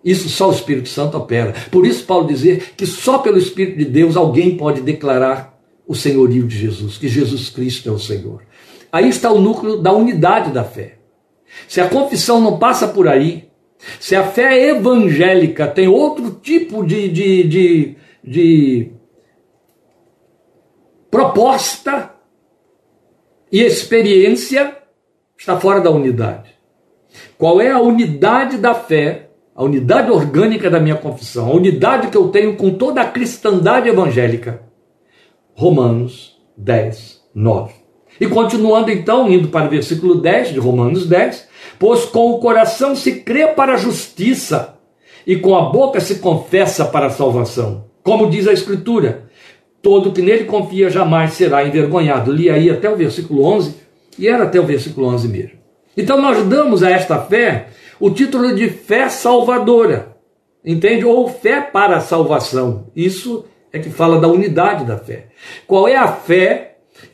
Isso 0.04 0.28
só 0.28 0.50
o 0.50 0.54
Espírito 0.54 0.90
Santo 0.90 1.16
opera. 1.16 1.54
Por 1.70 1.86
isso, 1.86 2.04
Paulo 2.06 2.26
dizer 2.28 2.74
que 2.76 2.88
só 2.88 3.20
pelo 3.20 3.38
Espírito 3.38 3.78
de 3.78 3.86
Deus 3.86 4.18
alguém 4.18 4.58
pode 4.58 4.82
declarar 4.82 5.60
o 5.86 5.94
senhorio 5.94 6.48
de 6.48 6.58
Jesus, 6.58 6.98
que 6.98 7.08
Jesus 7.08 7.50
Cristo 7.52 7.88
é 7.88 7.92
o 7.92 8.00
Senhor. 8.00 8.42
Aí 8.92 9.08
está 9.08 9.32
o 9.32 9.40
núcleo 9.40 9.78
da 9.78 9.94
unidade 9.94 10.52
da 10.52 10.64
fé. 10.64 10.99
Se 11.68 11.82
a 11.82 11.90
confissão 11.90 12.40
não 12.40 12.58
passa 12.58 12.88
por 12.88 13.08
aí, 13.08 13.50
se 14.00 14.16
a 14.16 14.28
fé 14.28 14.70
evangélica 14.70 15.68
tem 15.68 15.88
outro 15.88 16.32
tipo 16.32 16.86
de, 16.86 17.08
de, 17.10 17.44
de, 17.44 17.96
de 18.24 18.92
proposta 21.10 22.14
e 23.52 23.62
experiência, 23.62 24.78
está 25.38 25.60
fora 25.60 25.80
da 25.80 25.90
unidade. 25.90 26.50
Qual 27.38 27.60
é 27.62 27.72
a 27.72 27.80
unidade 27.80 28.58
da 28.58 28.76
fé, 28.76 29.30
a 29.56 29.64
unidade 29.64 30.12
orgânica 30.12 30.70
da 30.70 30.80
minha 30.80 30.96
confissão, 30.96 31.48
a 31.48 31.56
unidade 31.56 32.10
que 32.10 32.18
eu 32.18 32.30
tenho 32.30 32.56
com 32.56 32.72
toda 32.72 33.02
a 33.02 33.10
cristandade 33.10 33.90
evangélica? 33.90 34.62
Romanos 35.56 36.38
10, 36.58 37.22
9. 37.34 37.79
E 38.20 38.28
continuando 38.28 38.92
então, 38.92 39.30
indo 39.30 39.48
para 39.48 39.68
o 39.68 39.70
versículo 39.70 40.16
10 40.16 40.54
de 40.54 40.60
Romanos 40.60 41.06
10, 41.08 41.48
pois 41.78 42.06
com 42.06 42.32
o 42.32 42.40
coração 42.40 42.96
se 42.96 43.22
crê 43.22 43.48
para 43.48 43.74
a 43.74 43.78
justiça 43.78 44.76
e 45.26 45.38
com 45.38 45.56
a 45.56 45.70
boca 45.70 46.00
se 46.00 46.16
confessa 46.16 46.86
para 46.86 47.08
a 47.08 47.12
salvação. 47.12 47.86
Como 48.04 48.30
diz 48.30 48.48
a 48.48 48.54
Escritura, 48.54 49.30
todo 49.82 50.12
que 50.12 50.22
nele 50.22 50.46
confia 50.46 50.90
jamais 50.90 51.34
será 51.34 51.66
envergonhado. 51.66 52.32
Li 52.32 52.50
aí 52.50 52.70
até 52.70 52.90
o 52.90 52.96
versículo 52.96 53.44
11 53.46 53.76
e 54.18 54.28
era 54.28 54.44
até 54.44 54.60
o 54.60 54.66
versículo 54.66 55.08
11 55.08 55.28
mesmo. 55.28 55.60
Então 55.96 56.22
nós 56.22 56.44
damos 56.46 56.84
a 56.84 56.90
esta 56.90 57.20
fé 57.20 57.68
o 58.00 58.10
título 58.10 58.56
de 58.56 58.70
fé 58.70 59.10
salvadora, 59.10 60.16
entende? 60.64 61.06
Ou 61.06 61.28
fé 61.28 61.62
para 61.62 61.98
a 61.98 62.02
salvação. 62.02 62.88
Isso 62.96 63.46
é 63.72 63.80
que 63.80 63.90
fala 63.90 64.20
da 64.20 64.28
unidade 64.28 64.86
da 64.86 64.98
fé. 64.98 65.28
Qual 65.68 65.88
é 65.88 65.96
a 65.96 66.08
fé 66.08 66.69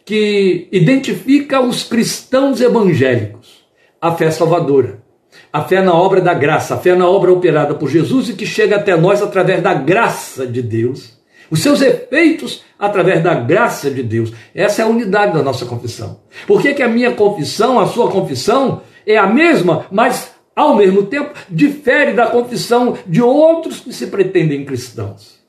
que 0.05 0.67
identifica 0.71 1.59
os 1.59 1.83
cristãos 1.83 2.61
evangélicos, 2.61 3.65
a 3.99 4.11
fé 4.11 4.29
salvadora, 4.29 5.03
a 5.51 5.63
fé 5.63 5.81
na 5.81 5.93
obra 5.95 6.21
da 6.21 6.33
graça, 6.33 6.75
a 6.75 6.77
fé 6.77 6.95
na 6.95 7.09
obra 7.09 7.33
operada 7.33 7.73
por 7.73 7.89
Jesus 7.89 8.29
e 8.29 8.33
que 8.33 8.45
chega 8.45 8.75
até 8.75 8.95
nós 8.95 9.21
através 9.21 9.63
da 9.63 9.73
graça 9.73 10.45
de 10.45 10.61
Deus, 10.61 11.17
os 11.49 11.61
seus 11.61 11.81
efeitos 11.81 12.63
através 12.77 13.23
da 13.23 13.33
graça 13.33 13.89
de 13.89 14.03
Deus. 14.03 14.31
Essa 14.53 14.83
é 14.83 14.85
a 14.85 14.87
unidade 14.87 15.33
da 15.33 15.41
nossa 15.41 15.65
confissão. 15.65 16.19
Por 16.45 16.61
que, 16.61 16.73
que 16.73 16.83
a 16.83 16.87
minha 16.87 17.13
confissão, 17.13 17.79
a 17.79 17.87
sua 17.87 18.11
confissão, 18.11 18.81
é 19.07 19.17
a 19.17 19.27
mesma, 19.27 19.87
mas 19.91 20.33
ao 20.55 20.75
mesmo 20.75 21.03
tempo 21.03 21.33
difere 21.49 22.13
da 22.13 22.27
confissão 22.27 22.97
de 23.07 23.21
outros 23.21 23.79
que 23.79 23.93
se 23.93 24.07
pretendem 24.07 24.65
cristãos? 24.65 25.39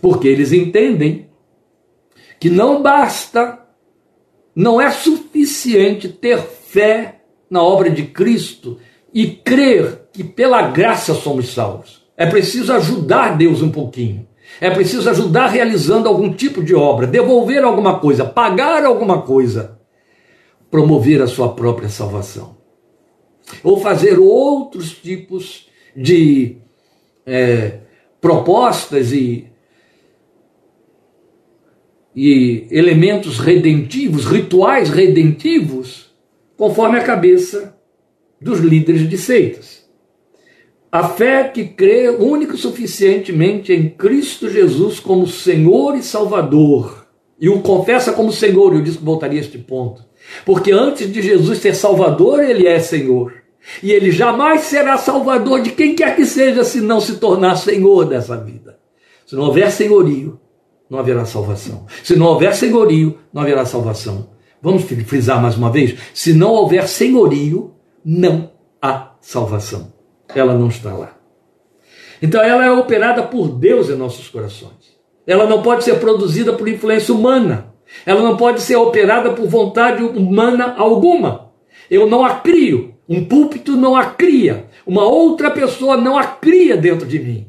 Porque 0.00 0.26
eles 0.26 0.52
entendem 0.52 1.28
que 2.40 2.50
não 2.50 2.82
basta 2.82 3.65
não 4.56 4.80
é 4.80 4.90
suficiente 4.90 6.08
ter 6.08 6.38
fé 6.38 7.20
na 7.50 7.62
obra 7.62 7.90
de 7.90 8.04
Cristo 8.04 8.78
e 9.12 9.26
crer 9.26 10.08
que 10.10 10.24
pela 10.24 10.62
graça 10.62 11.12
somos 11.12 11.52
salvos. 11.52 12.06
É 12.16 12.24
preciso 12.24 12.72
ajudar 12.72 13.36
Deus 13.36 13.60
um 13.60 13.70
pouquinho. 13.70 14.26
É 14.58 14.70
preciso 14.70 15.10
ajudar 15.10 15.48
realizando 15.48 16.08
algum 16.08 16.32
tipo 16.32 16.64
de 16.64 16.74
obra, 16.74 17.06
devolver 17.06 17.62
alguma 17.62 17.98
coisa, 17.98 18.24
pagar 18.24 18.86
alguma 18.86 19.20
coisa, 19.20 19.78
promover 20.70 21.20
a 21.20 21.26
sua 21.26 21.50
própria 21.50 21.90
salvação. 21.90 22.56
Ou 23.62 23.78
fazer 23.78 24.18
outros 24.18 24.92
tipos 24.92 25.68
de 25.94 26.56
é, 27.26 27.80
propostas 28.20 29.12
e 29.12 29.48
e 32.16 32.66
elementos 32.70 33.38
redentivos, 33.38 34.24
rituais 34.24 34.88
redentivos, 34.88 36.06
conforme 36.56 36.98
a 36.98 37.04
cabeça 37.04 37.76
dos 38.40 38.60
líderes 38.60 39.06
de 39.06 39.18
seitas. 39.18 39.84
A 40.90 41.06
fé 41.06 41.44
que 41.44 41.64
crê 41.64 42.08
única 42.08 42.54
e 42.54 42.58
suficientemente 42.58 43.70
em 43.70 43.90
Cristo 43.90 44.48
Jesus 44.48 44.98
como 44.98 45.26
Senhor 45.26 45.94
e 45.94 46.02
Salvador, 46.02 47.06
e 47.38 47.50
o 47.50 47.60
confessa 47.60 48.12
como 48.12 48.32
Senhor, 48.32 48.72
eu 48.72 48.80
disse 48.80 48.96
que 48.96 49.04
voltaria 49.04 49.38
a 49.38 49.42
este 49.42 49.58
ponto, 49.58 50.02
porque 50.46 50.72
antes 50.72 51.12
de 51.12 51.20
Jesus 51.20 51.58
ser 51.58 51.74
Salvador, 51.74 52.42
ele 52.42 52.66
é 52.66 52.78
Senhor. 52.78 53.44
E 53.82 53.90
ele 53.90 54.12
jamais 54.12 54.60
será 54.62 54.96
salvador 54.96 55.60
de 55.60 55.70
quem 55.70 55.96
quer 55.96 56.14
que 56.14 56.24
seja 56.24 56.62
se 56.62 56.80
não 56.80 57.00
se 57.00 57.16
tornar 57.16 57.56
senhor 57.56 58.04
dessa 58.04 58.36
vida. 58.36 58.78
Se 59.26 59.34
não 59.34 59.42
houver 59.42 59.72
senhorio, 59.72 60.38
não 60.88 60.98
haverá 60.98 61.24
salvação. 61.24 61.86
Se 62.02 62.16
não 62.16 62.26
houver 62.26 62.54
senhorio, 62.54 63.18
não 63.32 63.42
haverá 63.42 63.64
salvação. 63.64 64.28
Vamos 64.62 64.82
frisar 64.84 65.40
mais 65.40 65.56
uma 65.56 65.70
vez: 65.70 65.96
se 66.14 66.32
não 66.32 66.50
houver 66.50 66.88
senhorio, 66.88 67.74
não 68.04 68.50
há 68.80 69.12
salvação. 69.20 69.92
Ela 70.34 70.54
não 70.54 70.68
está 70.68 70.92
lá. 70.92 71.16
Então 72.22 72.42
ela 72.42 72.64
é 72.64 72.70
operada 72.70 73.22
por 73.22 73.48
Deus 73.48 73.90
em 73.90 73.96
nossos 73.96 74.28
corações. 74.28 74.96
Ela 75.26 75.46
não 75.46 75.62
pode 75.62 75.84
ser 75.84 75.98
produzida 75.98 76.52
por 76.52 76.68
influência 76.68 77.12
humana. 77.12 77.74
Ela 78.04 78.22
não 78.22 78.36
pode 78.36 78.62
ser 78.62 78.76
operada 78.76 79.32
por 79.32 79.46
vontade 79.46 80.02
humana 80.02 80.74
alguma. 80.76 81.50
Eu 81.90 82.06
não 82.06 82.24
a 82.24 82.34
crio. 82.36 82.94
Um 83.08 83.24
púlpito 83.24 83.76
não 83.76 83.94
a 83.94 84.06
cria. 84.06 84.66
Uma 84.86 85.04
outra 85.04 85.50
pessoa 85.50 85.96
não 85.96 86.18
a 86.18 86.24
cria 86.24 86.76
dentro 86.76 87.06
de 87.06 87.18
mim. 87.18 87.46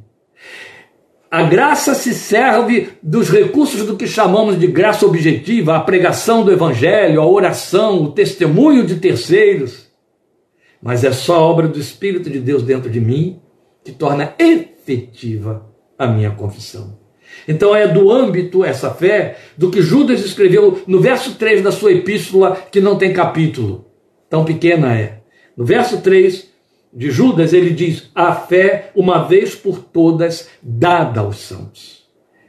A 1.29 1.43
graça 1.43 1.93
se 1.93 2.13
serve 2.13 2.89
dos 3.03 3.29
recursos 3.29 3.85
do 3.85 3.97
que 3.97 4.07
chamamos 4.07 4.57
de 4.57 4.67
graça 4.67 5.05
objetiva, 5.05 5.75
a 5.75 5.81
pregação 5.81 6.43
do 6.43 6.51
evangelho, 6.51 7.21
a 7.21 7.27
oração, 7.27 8.03
o 8.03 8.11
testemunho 8.11 8.85
de 8.85 8.95
terceiros. 8.95 9.87
Mas 10.81 11.03
é 11.03 11.11
só 11.11 11.35
a 11.35 11.41
obra 11.41 11.67
do 11.67 11.79
Espírito 11.79 12.29
de 12.29 12.39
Deus 12.39 12.63
dentro 12.63 12.89
de 12.89 13.01
mim 13.01 13.41
que 13.83 13.91
torna 13.91 14.33
efetiva 14.39 15.67
a 15.97 16.07
minha 16.07 16.31
confissão. 16.31 16.97
Então 17.45 17.75
é 17.75 17.87
do 17.87 18.09
âmbito 18.09 18.63
essa 18.63 18.89
fé 18.89 19.37
do 19.57 19.69
que 19.69 19.81
Judas 19.81 20.23
escreveu 20.23 20.81
no 20.87 20.99
verso 21.01 21.35
3 21.35 21.61
da 21.61 21.71
sua 21.71 21.91
epístola, 21.91 22.55
que 22.71 22.79
não 22.79 22.97
tem 22.97 23.11
capítulo. 23.11 23.85
Tão 24.29 24.45
pequena 24.45 24.93
é. 24.95 25.19
No 25.55 25.65
verso 25.65 26.01
3, 26.01 26.46
de 26.97 27.11
Judas, 27.11 27.53
ele 27.53 27.69
diz: 27.69 28.09
a 28.15 28.33
fé, 28.33 28.91
uma 28.95 29.19
vez 29.19 29.53
por 29.53 29.77
todas, 29.77 30.49
dada 30.61 31.21
aos 31.21 31.37
santos. 31.37 32.05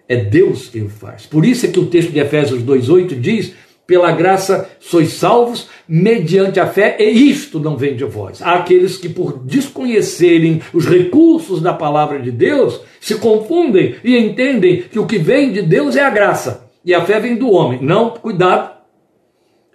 É 0.09 0.17
Deus 0.17 0.69
quem 0.69 0.85
o 0.85 0.88
faz. 0.88 1.26
Por 1.26 1.45
isso 1.45 1.67
é 1.67 1.69
que 1.69 1.78
o 1.78 1.87
texto 1.87 2.11
de 2.11 2.19
Efésios 2.19 2.62
2,8 2.62 3.21
diz: 3.21 3.52
pela 3.87 4.11
graça 4.11 4.71
sois 4.81 5.12
salvos, 5.12 5.69
mediante 5.87 6.59
a 6.59 6.67
fé, 6.67 6.97
e 6.99 7.31
isto 7.31 7.61
não 7.61 7.76
vem 7.76 7.95
de 7.95 8.05
vós. 8.05 8.40
Há 8.40 8.55
aqueles 8.55 8.97
que, 8.97 9.09
por 9.09 9.38
desconhecerem 9.45 10.62
os 10.73 10.87
recursos 10.87 11.61
da 11.61 11.75
palavra 11.75 12.19
de 12.19 12.31
Deus, 12.31 12.81
se 13.00 13.17
confundem 13.17 13.97
e 14.02 14.17
entendem 14.17 14.83
que 14.83 14.99
o 14.99 15.07
que 15.07 15.19
vem 15.19 15.52
de 15.52 15.61
Deus 15.61 15.95
é 15.95 16.02
a 16.02 16.11
graça 16.11 16.69
e 16.85 16.95
a 16.95 17.05
fé 17.05 17.21
vem 17.21 17.37
do 17.37 17.50
homem. 17.50 17.81
Não, 17.83 18.11
cuidado, 18.11 18.77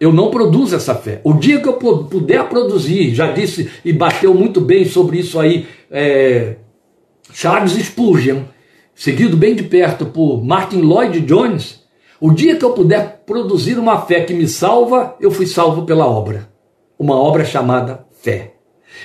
eu 0.04 0.12
não 0.12 0.30
produzo 0.30 0.76
essa 0.76 0.94
fé. 0.94 1.22
O 1.24 1.32
dia 1.32 1.62
que 1.62 1.68
eu 1.70 1.76
puder 1.76 2.50
produzir, 2.50 3.16
já 3.16 3.32
disse 3.32 3.72
e 3.86 3.94
bateu 3.94 4.34
muito 4.34 4.60
bem 4.60 4.84
sobre 4.84 5.18
isso 5.20 5.40
aí, 5.40 5.66
é, 5.90 6.58
Charles 7.32 7.72
Spurgeon, 7.72 8.42
seguido 8.94 9.38
bem 9.38 9.56
de 9.56 9.64
perto 9.64 10.08
por 10.08 10.44
Martin 10.44 10.82
Lloyd 10.82 11.22
Jones, 11.22 11.86
o 12.20 12.32
dia 12.32 12.58
que 12.58 12.66
eu 12.66 12.72
puder 12.72 13.24
produzir 13.26 13.80
uma 13.80 14.02
fé 14.02 14.20
que 14.26 14.34
me 14.34 14.46
salva, 14.46 15.16
eu 15.22 15.32
fui 15.32 15.48
salvo 15.48 15.86
pela 15.86 16.06
obra. 16.06 16.50
Uma 17.00 17.16
obra 17.16 17.46
chamada 17.46 18.06
fé. 18.22 18.56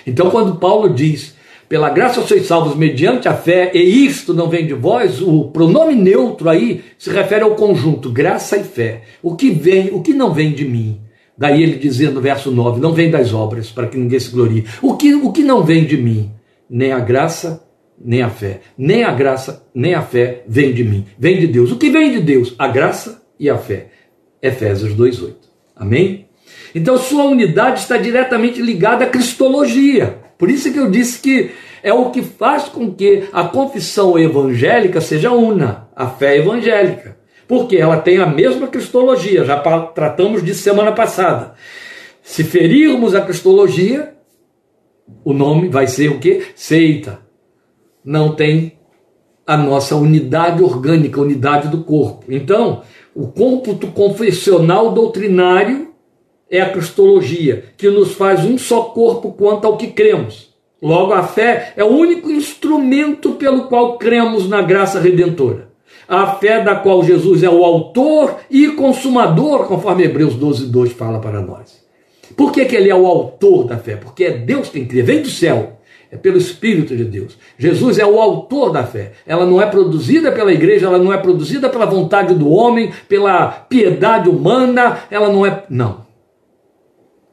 Então, 0.05 0.31
quando 0.31 0.57
Paulo 0.57 0.93
diz 0.93 1.37
pela 1.69 1.91
graça 1.91 2.23
sois 2.23 2.47
salvos 2.47 2.75
mediante 2.75 3.29
a 3.29 3.35
fé, 3.35 3.71
e 3.75 4.07
isto 4.07 4.33
não 4.33 4.49
vem 4.49 4.67
de 4.67 4.73
vós, 4.73 5.21
o 5.21 5.51
pronome 5.51 5.95
neutro 5.95 6.49
aí 6.49 6.83
se 6.97 7.11
refere 7.11 7.45
ao 7.45 7.55
conjunto 7.55 8.11
graça 8.11 8.57
e 8.57 8.65
fé. 8.65 9.03
O 9.23 9.37
que 9.37 9.51
vem, 9.51 9.91
o 9.93 10.01
que 10.01 10.15
não 10.15 10.33
vem 10.33 10.53
de 10.53 10.65
mim. 10.65 11.01
Daí 11.37 11.63
ele 11.63 11.77
dizia 11.77 12.11
no 12.11 12.21
verso 12.21 12.51
9: 12.51 12.81
não 12.81 12.93
vem 12.93 13.11
das 13.11 13.35
obras, 13.35 13.71
para 13.71 13.87
que 13.87 13.99
ninguém 13.99 14.19
se 14.19 14.31
glorie. 14.31 14.65
O 14.81 14.97
que, 14.97 15.15
o 15.15 15.31
que 15.31 15.43
não 15.43 15.63
vem 15.63 15.85
de 15.85 15.97
mim? 15.97 16.31
Nem 16.71 16.93
a 16.93 17.01
graça, 17.01 17.63
nem 18.03 18.23
a 18.23 18.31
fé. 18.31 18.61
Nem 18.77 19.05
a 19.05 19.13
graça, 19.13 19.67
nem 19.75 19.95
a 19.95 20.03
fé 20.03 20.45
vem 20.49 20.73
de 20.73 20.83
mim. 20.83 21.05
Vem 21.19 21.39
de 21.39 21.47
Deus. 21.47 21.71
O 21.71 21.77
que 21.77 21.91
vem 21.91 22.13
de 22.13 22.21
Deus? 22.21 22.55
A 22.59 22.67
graça 22.67 23.23
e 23.39 23.51
a 23.51 23.59
fé. 23.59 23.89
Efésios 24.43 24.95
2,8. 24.95 25.35
Amém? 25.77 26.27
Então 26.75 26.97
sua 26.99 27.25
unidade 27.25 27.81
está 27.81 27.97
diretamente 27.97 28.61
ligada 28.61 29.05
à 29.05 29.09
cristologia 29.09 30.18
Por 30.39 30.49
isso 30.49 30.73
que 30.73 30.79
eu 30.79 30.89
disse 30.89 31.21
que 31.21 31.51
é 31.83 31.93
o 31.93 32.11
que 32.11 32.23
faz 32.23 32.65
com 32.65 32.95
que 32.95 33.25
a 33.33 33.45
confissão 33.45 34.17
evangélica 34.17 35.01
seja 35.01 35.33
una, 35.33 35.89
a 35.95 36.07
fé 36.07 36.39
evangélica. 36.39 37.19
Porque 37.49 37.77
ela 37.77 37.97
tem 37.97 38.19
a 38.19 38.27
mesma 38.27 38.69
cristologia, 38.69 39.45
já 39.45 39.59
tratamos 39.95 40.45
disso 40.45 40.63
semana 40.63 40.93
passada. 40.93 41.55
Se 42.23 42.45
ferirmos 42.45 43.15
a 43.15 43.23
cristologia, 43.23 44.15
o 45.25 45.33
nome 45.33 45.69
vai 45.69 45.87
ser 45.87 46.09
o 46.09 46.19
que? 46.19 46.43
Seita. 46.55 47.21
Não 48.05 48.35
tem 48.35 48.79
a 49.47 49.57
nossa 49.57 49.97
unidade 49.97 50.63
orgânica, 50.63 51.21
unidade 51.21 51.69
do 51.69 51.83
corpo. 51.83 52.27
Então, 52.29 52.83
o 53.15 53.29
cômputo 53.29 53.89
confessional 53.89 54.93
doutrinário 54.93 55.88
é 56.51 56.61
a 56.61 56.71
cristologia, 56.71 57.65
que 57.77 57.89
nos 57.91 58.13
faz 58.13 58.45
um 58.45 58.57
só 58.57 58.83
corpo 58.83 59.33
quanto 59.33 59.67
ao 59.67 59.77
que 59.77 59.89
cremos. 59.89 60.49
Logo, 60.81 61.13
a 61.13 61.25
fé 61.25 61.73
é 61.77 61.83
o 61.83 61.89
único 61.89 62.31
instrumento 62.31 63.33
pelo 63.33 63.65
qual 63.65 63.99
cremos 63.99 64.49
na 64.49 64.63
graça 64.63 65.01
redentora. 65.01 65.69
A 66.07 66.35
fé 66.35 66.63
da 66.63 66.77
qual 66.77 67.03
Jesus 67.03 67.43
é 67.43 67.51
o 67.51 67.65
autor 67.65 68.37
e 68.51 68.69
consumador, 68.69 69.67
conforme 69.67 70.05
Hebreus 70.05 70.35
12, 70.35 70.67
2 70.67 70.93
fala 70.93 71.19
para 71.19 71.41
nós. 71.41 71.85
Por 72.37 72.53
que, 72.53 72.65
que 72.65 72.77
ele 72.77 72.89
é 72.89 72.95
o 72.95 73.07
autor 73.07 73.65
da 73.65 73.77
fé? 73.77 73.97
Porque 73.97 74.25
é 74.25 74.31
Deus 74.31 74.69
quem 74.69 74.87
cria, 74.87 75.03
vem 75.03 75.21
do 75.21 75.29
céu 75.29 75.79
é 76.11 76.17
pelo 76.17 76.39
Espírito 76.39 76.97
de 76.97 77.05
Deus. 77.05 77.37
Jesus 77.59 77.99
é 77.99 78.07
o 78.07 78.19
autor 78.19 78.73
da 78.73 78.83
fé. 78.83 79.13
Ela 79.27 79.45
não 79.45 79.61
é 79.61 79.67
produzida 79.67 80.33
pela 80.33 80.53
igreja, 80.53 80.87
ela 80.87 80.99
não 80.99 81.13
é 81.13 81.19
produzida 81.19 81.69
pela 81.69 81.85
vontade 81.85 82.35
do 82.35 82.51
homem, 82.51 82.91
pela 83.09 83.49
piedade 83.49 84.29
humana, 84.29 85.01
ela 85.11 85.31
não 85.31 85.45
é. 85.45 85.65
Não. 85.69 86.08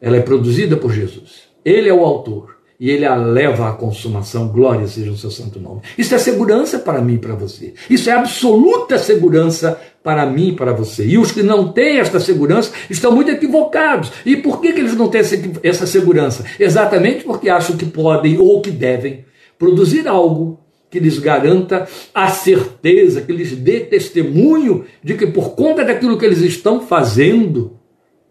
Ela 0.06 0.18
é 0.18 0.22
produzida 0.22 0.78
por 0.78 0.94
Jesus. 0.94 1.46
Ele 1.66 1.90
é 1.90 1.94
o 1.94 2.06
autor 2.06 2.58
e 2.80 2.92
ele 2.92 3.06
a 3.06 3.16
leva 3.16 3.68
à 3.68 3.74
consumação. 3.74 4.50
Glória 4.50 4.86
seja 4.86 5.10
o 5.10 5.18
seu 5.18 5.32
santo 5.32 5.60
nome. 5.60 5.82
Isso 5.98 6.14
é 6.14 6.20
segurança 6.20 6.78
para 6.78 7.02
mim 7.02 7.16
e 7.16 7.18
para 7.18 7.34
você. 7.34 7.74
Isso 7.90 8.08
é 8.08 8.14
absoluta 8.14 9.00
segurança 9.00 9.82
para 10.04 10.24
mim 10.28 10.50
e 10.50 10.54
para 10.54 10.74
você. 10.74 11.08
E 11.08 11.18
os 11.18 11.32
que 11.32 11.42
não 11.42 11.72
têm 11.72 11.98
esta 11.98 12.20
segurança 12.20 12.72
estão 12.88 13.12
muito 13.12 13.32
equivocados. 13.32 14.12
E 14.24 14.38
por 14.38 14.62
que, 14.62 14.74
que 14.74 14.80
eles 14.80 14.96
não 14.96 15.08
têm 15.08 15.22
essa 15.64 15.88
segurança? 15.88 16.46
Exatamente 16.60 17.24
porque 17.24 17.50
acham 17.50 17.76
que 17.76 17.88
podem 17.88 18.38
ou 18.38 18.62
que 18.62 18.70
devem 18.70 19.26
produzir 19.58 20.08
algo 20.08 20.60
que 20.92 21.00
lhes 21.00 21.18
garanta 21.18 21.88
a 22.14 22.28
certeza, 22.28 23.22
que 23.22 23.34
lhes 23.34 23.54
dê 23.54 23.80
testemunho 23.80 24.86
de 25.04 25.16
que 25.16 25.26
por 25.26 25.56
conta 25.56 25.84
daquilo 25.84 26.16
que 26.16 26.26
eles 26.26 26.42
estão 26.42 26.80
fazendo, 26.80 27.80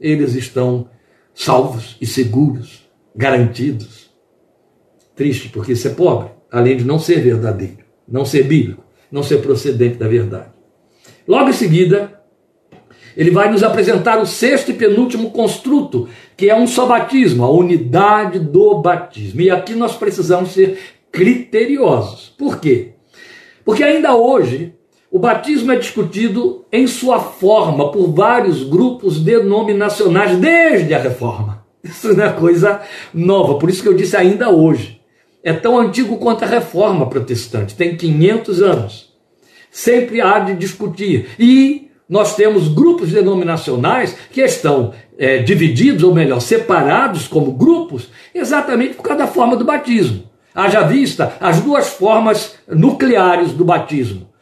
eles 0.01 0.37
estão 0.37 0.94
salvos 1.35 1.97
e 2.01 2.07
seguros, 2.07 2.89
garantidos. 3.15 4.11
Triste, 5.15 5.49
porque 5.49 5.73
isso 5.73 5.89
é 5.89 5.91
pobre, 5.91 6.31
além 6.51 6.77
de 6.77 6.85
não 6.85 6.99
ser 6.99 7.21
verdadeiro, 7.21 7.85
não 8.09 8.25
ser 8.25 8.45
bíblico, 8.45 8.83
não 9.11 9.23
ser 9.23 9.39
procedente 9.43 9.97
da 9.97 10.09
verdade. 10.09 10.51
Logo 11.27 11.49
em 11.49 11.53
seguida, 11.53 12.21
ele 13.17 13.31
vai 13.31 13.51
nos 13.51 13.63
apresentar 13.63 14.21
o 14.21 14.27
sexto 14.27 14.71
e 14.71 14.75
penúltimo 14.75 15.31
construto, 15.31 16.09
que 16.37 16.51
é 16.51 16.57
um 16.57 16.67
só 16.67 16.87
batismo, 16.87 17.45
a 17.45 17.51
unidade 17.51 18.39
do 18.39 18.81
batismo. 18.81 19.41
E 19.41 19.51
aqui 19.51 19.75
nós 19.75 19.97
precisamos 19.97 20.51
ser 20.51 20.79
criteriosos. 21.13 22.35
Por 22.37 22.59
quê? 22.59 22.95
Porque 23.65 23.85
ainda 23.85 24.17
hoje 24.17 24.75
o 25.15 25.19
batismo 25.21 25.71
é 25.71 25.77
discutido 25.77 26.65
em 26.73 26.89
sua 26.89 27.21
forma 27.21 27.93
por 27.93 28.13
vários 28.13 28.65
grupos 28.65 29.21
denominacionais 29.21 30.37
desde 30.39 30.93
a 30.93 30.99
reforma. 30.99 31.65
Isso 31.85 32.13
não 32.17 32.25
é 32.25 32.33
coisa 32.33 32.81
nova, 33.15 33.57
por 33.57 33.71
isso 33.71 33.81
que 33.81 33.89
eu 33.89 33.95
disse 33.95 34.17
ainda 34.17 34.51
hoje 34.51 35.01
é 35.45 35.53
tão 35.53 35.79
antigo 35.79 36.17
quanto 36.17 36.43
a 36.43 36.49
reforma 36.49 37.07
protestante, 37.07 37.77
tem 37.77 37.97
500 37.97 38.61
anos. 38.61 39.15
Sempre 39.71 40.21
há 40.21 40.41
de 40.41 40.55
discutir. 40.55 41.29
E 41.39 41.91
nós 42.09 42.35
temos 42.35 42.67
grupos 42.67 43.13
denominacionais 43.13 44.17
que 44.33 44.41
estão 44.41 44.95
é, 45.17 45.39
divididos, 45.39 46.03
ou 46.03 46.13
melhor, 46.13 46.41
separados 46.41 47.29
como 47.29 47.53
grupos, 47.53 48.09
exatamente 48.35 48.95
por 48.95 49.03
causa 49.03 49.25
da 49.25 49.27
forma 49.29 49.55
do 49.55 49.65
batismo. 49.65 50.25
Haja 50.53 50.83
vista 50.83 51.37
as 51.41 51.61
duas 51.61 51.91
formas 51.91 52.57
nucleares 52.67 53.53
do 53.53 53.65
batismo, 53.65 54.34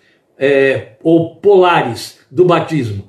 é, 0.42 0.94
ou 1.05 1.37
polares 1.37 2.18
do 2.28 2.44
batismo: 2.44 3.05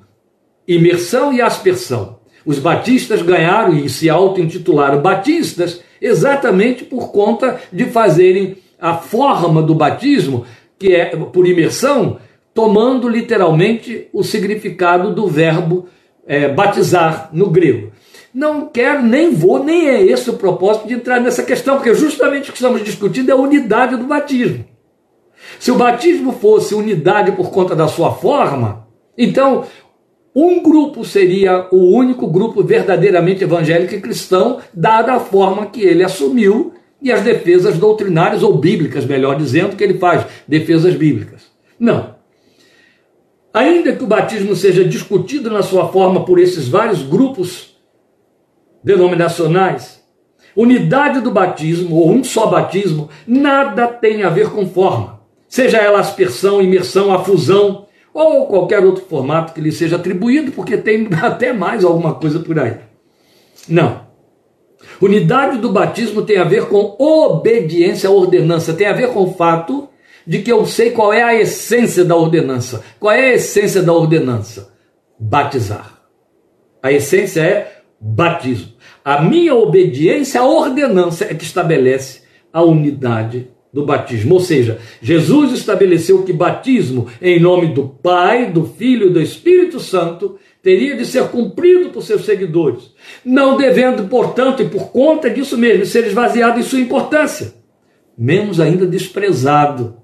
imersão 0.68 1.32
e 1.32 1.42
aspersão. 1.42 2.20
Os 2.46 2.60
batistas 2.60 3.22
ganharam 3.22 3.74
e 3.74 3.88
se 3.88 4.08
auto-intitularam 4.08 5.02
batistas 5.02 5.82
exatamente 6.00 6.84
por 6.84 7.10
conta 7.10 7.58
de 7.72 7.86
fazerem 7.86 8.58
a 8.78 8.94
forma 8.94 9.62
do 9.62 9.74
batismo, 9.74 10.44
que 10.78 10.94
é 10.94 11.06
por 11.16 11.46
imersão, 11.46 12.18
tomando 12.52 13.08
literalmente 13.08 14.08
o 14.12 14.22
significado 14.22 15.12
do 15.14 15.26
verbo 15.26 15.88
é, 16.26 16.48
batizar 16.48 17.30
no 17.32 17.50
grego. 17.50 17.90
Não 18.32 18.66
quero, 18.66 19.02
nem 19.02 19.32
vou, 19.32 19.64
nem 19.64 19.88
é 19.88 20.02
esse 20.02 20.28
o 20.28 20.34
propósito 20.34 20.86
de 20.86 20.94
entrar 20.94 21.20
nessa 21.20 21.42
questão, 21.42 21.76
porque 21.76 21.94
justamente 21.94 22.50
o 22.50 22.52
que 22.52 22.58
estamos 22.58 22.84
discutindo 22.84 23.30
é 23.30 23.32
a 23.32 23.36
unidade 23.36 23.96
do 23.96 24.04
batismo. 24.04 24.64
Se 25.58 25.70
o 25.70 25.76
batismo 25.76 26.32
fosse 26.32 26.74
unidade 26.74 27.32
por 27.32 27.50
conta 27.50 27.74
da 27.74 27.88
sua 27.88 28.12
forma, 28.12 28.86
então 29.16 29.64
um 30.34 30.62
grupo 30.62 31.04
seria 31.04 31.68
o 31.70 31.94
único 31.94 32.26
grupo 32.26 32.62
verdadeiramente 32.62 33.44
evangélico 33.44 33.94
e 33.94 34.00
cristão, 34.00 34.58
dada 34.72 35.14
a 35.14 35.20
forma 35.20 35.66
que 35.66 35.82
ele 35.82 36.02
assumiu 36.02 36.74
e 37.00 37.12
as 37.12 37.22
defesas 37.22 37.78
doutrinárias 37.78 38.42
ou 38.42 38.58
bíblicas, 38.58 39.04
melhor 39.04 39.36
dizendo, 39.36 39.76
que 39.76 39.84
ele 39.84 39.98
faz, 39.98 40.26
defesas 40.48 40.94
bíblicas. 40.94 41.42
Não. 41.78 42.16
Ainda 43.52 43.92
que 43.92 44.02
o 44.02 44.06
batismo 44.08 44.56
seja 44.56 44.84
discutido 44.84 45.48
na 45.50 45.62
sua 45.62 45.88
forma 45.88 46.24
por 46.24 46.40
esses 46.40 46.66
vários 46.66 47.02
grupos 47.02 47.76
denominacionais, 48.82 50.02
unidade 50.56 51.20
do 51.20 51.30
batismo, 51.30 51.94
ou 51.96 52.10
um 52.10 52.24
só 52.24 52.48
batismo, 52.48 53.08
nada 53.24 53.86
tem 53.86 54.24
a 54.24 54.30
ver 54.30 54.50
com 54.50 54.66
forma. 54.66 55.13
Seja 55.54 55.78
ela 55.78 56.00
aspersão, 56.00 56.60
imersão, 56.60 57.14
a 57.14 57.22
fusão, 57.22 57.86
ou 58.12 58.48
qualquer 58.48 58.84
outro 58.84 59.04
formato 59.04 59.52
que 59.52 59.60
lhe 59.60 59.70
seja 59.70 59.94
atribuído, 59.94 60.50
porque 60.50 60.76
tem 60.76 61.08
até 61.22 61.52
mais 61.52 61.84
alguma 61.84 62.12
coisa 62.16 62.40
por 62.40 62.58
aí. 62.58 62.78
Não. 63.68 64.00
Unidade 65.00 65.58
do 65.58 65.70
batismo 65.70 66.22
tem 66.22 66.38
a 66.38 66.44
ver 66.44 66.66
com 66.66 66.96
obediência 66.98 68.08
à 68.08 68.12
ordenança, 68.12 68.74
tem 68.74 68.88
a 68.88 68.92
ver 68.92 69.12
com 69.12 69.22
o 69.22 69.34
fato 69.34 69.88
de 70.26 70.42
que 70.42 70.50
eu 70.50 70.66
sei 70.66 70.90
qual 70.90 71.12
é 71.12 71.22
a 71.22 71.40
essência 71.40 72.04
da 72.04 72.16
ordenança. 72.16 72.82
Qual 72.98 73.14
é 73.14 73.20
a 73.20 73.34
essência 73.34 73.80
da 73.80 73.92
ordenança? 73.92 74.74
Batizar. 75.16 76.02
A 76.82 76.90
essência 76.90 77.40
é 77.42 77.82
batismo. 78.00 78.72
A 79.04 79.22
minha 79.22 79.54
obediência 79.54 80.40
à 80.40 80.44
ordenança 80.44 81.26
é 81.26 81.32
que 81.32 81.44
estabelece 81.44 82.22
a 82.52 82.60
unidade 82.60 83.53
do 83.74 83.84
batismo. 83.84 84.34
Ou 84.34 84.40
seja, 84.40 84.78
Jesus 85.02 85.52
estabeleceu 85.52 86.22
que 86.22 86.32
batismo 86.32 87.08
em 87.20 87.40
nome 87.40 87.74
do 87.74 87.88
Pai, 87.88 88.50
do 88.50 88.64
Filho 88.64 89.08
e 89.08 89.12
do 89.12 89.20
Espírito 89.20 89.80
Santo 89.80 90.38
teria 90.62 90.96
de 90.96 91.04
ser 91.04 91.28
cumprido 91.28 91.90
por 91.90 92.02
seus 92.02 92.24
seguidores, 92.24 92.94
não 93.24 93.56
devendo, 93.56 94.08
portanto, 94.08 94.62
e 94.62 94.68
por 94.68 94.92
conta 94.92 95.28
disso 95.28 95.58
mesmo, 95.58 95.84
ser 95.84 96.06
esvaziado 96.06 96.58
em 96.58 96.62
sua 96.62 96.80
importância, 96.80 97.52
menos 98.16 98.60
ainda 98.60 98.86
desprezado, 98.86 99.96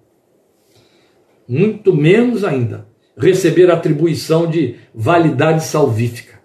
muito 1.49 1.95
menos 1.95 2.45
ainda 2.45 2.87
receber 3.17 3.71
atribuição 3.71 4.47
de 4.47 4.77
validade 4.95 5.65
salvífica. 5.65 6.41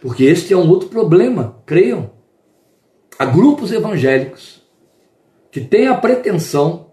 Porque 0.00 0.24
este 0.24 0.52
é 0.52 0.56
um 0.56 0.68
outro 0.68 0.88
problema, 0.88 1.62
creiam. 1.66 2.10
Há 3.18 3.24
grupos 3.26 3.72
evangélicos 3.72 4.61
que 5.52 5.60
tem 5.60 5.86
a 5.86 5.94
pretensão 5.94 6.92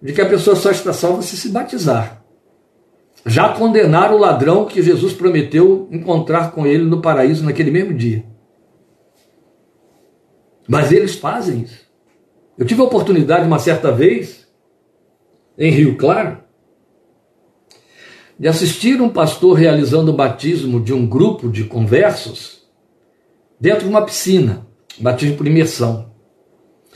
de 0.00 0.14
que 0.14 0.20
a 0.20 0.28
pessoa 0.28 0.56
só 0.56 0.70
está 0.70 0.92
salva 0.92 1.22
se 1.22 1.36
se 1.36 1.50
batizar. 1.50 2.24
Já 3.24 3.50
condenaram 3.50 4.16
o 4.16 4.18
ladrão 4.18 4.64
que 4.64 4.82
Jesus 4.82 5.12
prometeu 5.12 5.86
encontrar 5.92 6.50
com 6.52 6.66
ele 6.66 6.82
no 6.82 7.00
paraíso 7.00 7.44
naquele 7.44 7.70
mesmo 7.70 7.94
dia. 7.94 8.24
Mas 10.66 10.90
eles 10.90 11.14
fazem 11.14 11.60
isso. 11.60 11.82
Eu 12.58 12.66
tive 12.66 12.80
a 12.80 12.84
oportunidade 12.84 13.46
uma 13.46 13.58
certa 13.58 13.92
vez, 13.92 14.48
em 15.56 15.70
Rio 15.70 15.96
Claro, 15.96 16.38
de 18.38 18.48
assistir 18.48 19.00
um 19.00 19.08
pastor 19.08 19.52
realizando 19.52 20.10
o 20.10 20.16
batismo 20.16 20.80
de 20.80 20.92
um 20.92 21.06
grupo 21.06 21.48
de 21.48 21.64
conversos 21.64 22.66
dentro 23.60 23.84
de 23.84 23.90
uma 23.90 24.04
piscina, 24.04 24.66
batismo 24.98 25.36
por 25.36 25.46
imersão. 25.46 26.11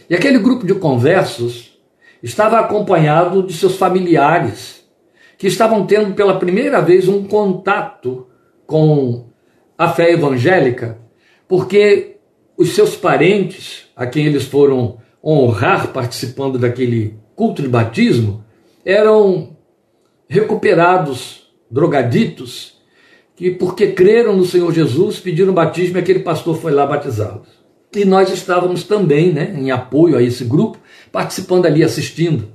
E 0.09 0.15
aquele 0.15 0.39
grupo 0.39 0.67
de 0.67 0.75
conversos 0.75 1.79
estava 2.23 2.59
acompanhado 2.59 3.43
de 3.43 3.53
seus 3.53 3.77
familiares, 3.77 4.85
que 5.37 5.47
estavam 5.47 5.87
tendo 5.87 6.15
pela 6.15 6.39
primeira 6.39 6.81
vez 6.81 7.09
um 7.09 7.25
contato 7.25 8.27
com 8.67 9.27
a 9.77 9.89
fé 9.89 10.13
evangélica, 10.13 10.99
porque 11.47 12.17
os 12.57 12.75
seus 12.75 12.97
parentes, 12.97 13.87
a 13.95 14.07
quem 14.07 14.27
eles 14.27 14.45
foram 14.45 14.99
honrar 15.23 15.89
participando 15.89 16.59
daquele 16.59 17.19
culto 17.35 17.61
de 17.61 17.69
batismo 17.69 18.45
eram 18.85 19.57
recuperados, 20.29 21.51
drogaditos, 21.71 22.81
que 23.35 23.51
porque 23.51 23.89
creram 23.89 24.35
no 24.35 24.45
Senhor 24.45 24.73
Jesus 24.73 25.19
pediram 25.19 25.53
batismo 25.53 25.99
e 25.99 26.01
aquele 26.01 26.21
pastor 26.21 26.57
foi 26.57 26.73
lá 26.73 26.87
batizá-los. 26.87 27.49
E 27.97 28.05
nós 28.05 28.31
estávamos 28.31 28.85
também, 28.85 29.33
né, 29.33 29.55
em 29.57 29.71
apoio 29.71 30.17
a 30.17 30.23
esse 30.23 30.45
grupo, 30.45 30.79
participando 31.11 31.65
ali, 31.65 31.83
assistindo. 31.83 32.49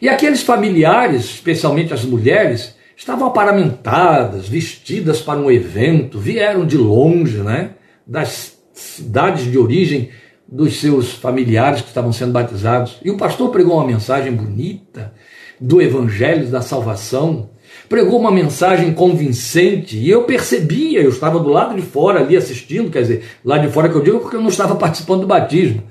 E 0.00 0.08
aqueles 0.08 0.42
familiares, 0.42 1.24
especialmente 1.24 1.92
as 1.92 2.04
mulheres, 2.04 2.74
estavam 2.96 3.26
aparamentadas, 3.26 4.48
vestidas 4.48 5.20
para 5.20 5.38
um 5.38 5.50
evento, 5.50 6.18
vieram 6.18 6.64
de 6.64 6.76
longe, 6.76 7.38
né, 7.38 7.70
das 8.06 8.58
cidades 8.72 9.50
de 9.50 9.58
origem 9.58 10.10
dos 10.46 10.80
seus 10.80 11.12
familiares 11.12 11.80
que 11.80 11.88
estavam 11.88 12.12
sendo 12.12 12.32
batizados. 12.32 12.98
E 13.04 13.10
o 13.10 13.16
pastor 13.16 13.50
pregou 13.50 13.74
uma 13.74 13.86
mensagem 13.86 14.32
bonita 14.32 15.12
do 15.60 15.82
evangelho 15.82 16.46
da 16.46 16.62
salvação, 16.62 17.50
pregou 17.90 18.20
uma 18.20 18.30
mensagem 18.30 18.94
convincente, 18.94 19.98
e 19.98 20.08
eu 20.08 20.22
percebia, 20.22 21.02
eu 21.02 21.10
estava 21.10 21.40
do 21.40 21.48
lado 21.48 21.74
de 21.74 21.82
fora 21.82 22.20
ali 22.20 22.36
assistindo, 22.36 22.88
quer 22.88 23.00
dizer, 23.02 23.24
lá 23.44 23.58
de 23.58 23.66
fora 23.66 23.88
que 23.88 23.96
eu 23.96 24.00
digo 24.00 24.20
porque 24.20 24.36
eu 24.36 24.40
não 24.40 24.48
estava 24.48 24.76
participando 24.76 25.22
do 25.22 25.26
batismo. 25.26 25.82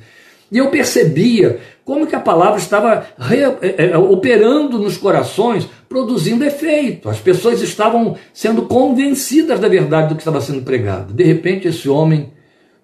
E 0.50 0.58
eu 0.58 0.70
percebia 0.70 1.60
como 1.84 2.08
que 2.08 2.16
a 2.16 2.20
palavra 2.22 2.58
estava 2.58 3.06
re, 3.18 3.42
é, 3.42 3.98
operando 3.98 4.80
nos 4.80 4.96
corações, 4.96 5.68
produzindo 5.90 6.46
efeito. 6.46 7.10
As 7.10 7.20
pessoas 7.20 7.62
estavam 7.62 8.16
sendo 8.34 8.62
convencidas 8.62 9.60
da 9.60 9.68
verdade 9.68 10.08
do 10.08 10.16
que 10.16 10.22
estava 10.22 10.40
sendo 10.40 10.62
pregado. 10.62 11.14
De 11.14 11.24
repente, 11.26 11.68
esse 11.68 11.90
homem 11.90 12.32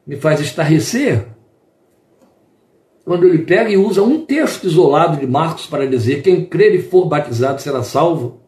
me 0.05 0.17
faz 0.17 0.41
estarrecer. 0.41 1.25
Quando 3.05 3.25
ele 3.25 3.39
pega 3.39 3.69
e 3.69 3.77
usa 3.77 4.03
um 4.03 4.25
texto 4.25 4.67
isolado 4.67 5.17
de 5.17 5.25
Marcos 5.25 5.67
para 5.67 5.87
dizer: 5.87 6.21
quem 6.21 6.43
crer 6.43 6.75
e 6.75 6.81
for 6.81 7.05
batizado 7.05 7.61
será 7.61 7.81
salvo. 7.81 8.44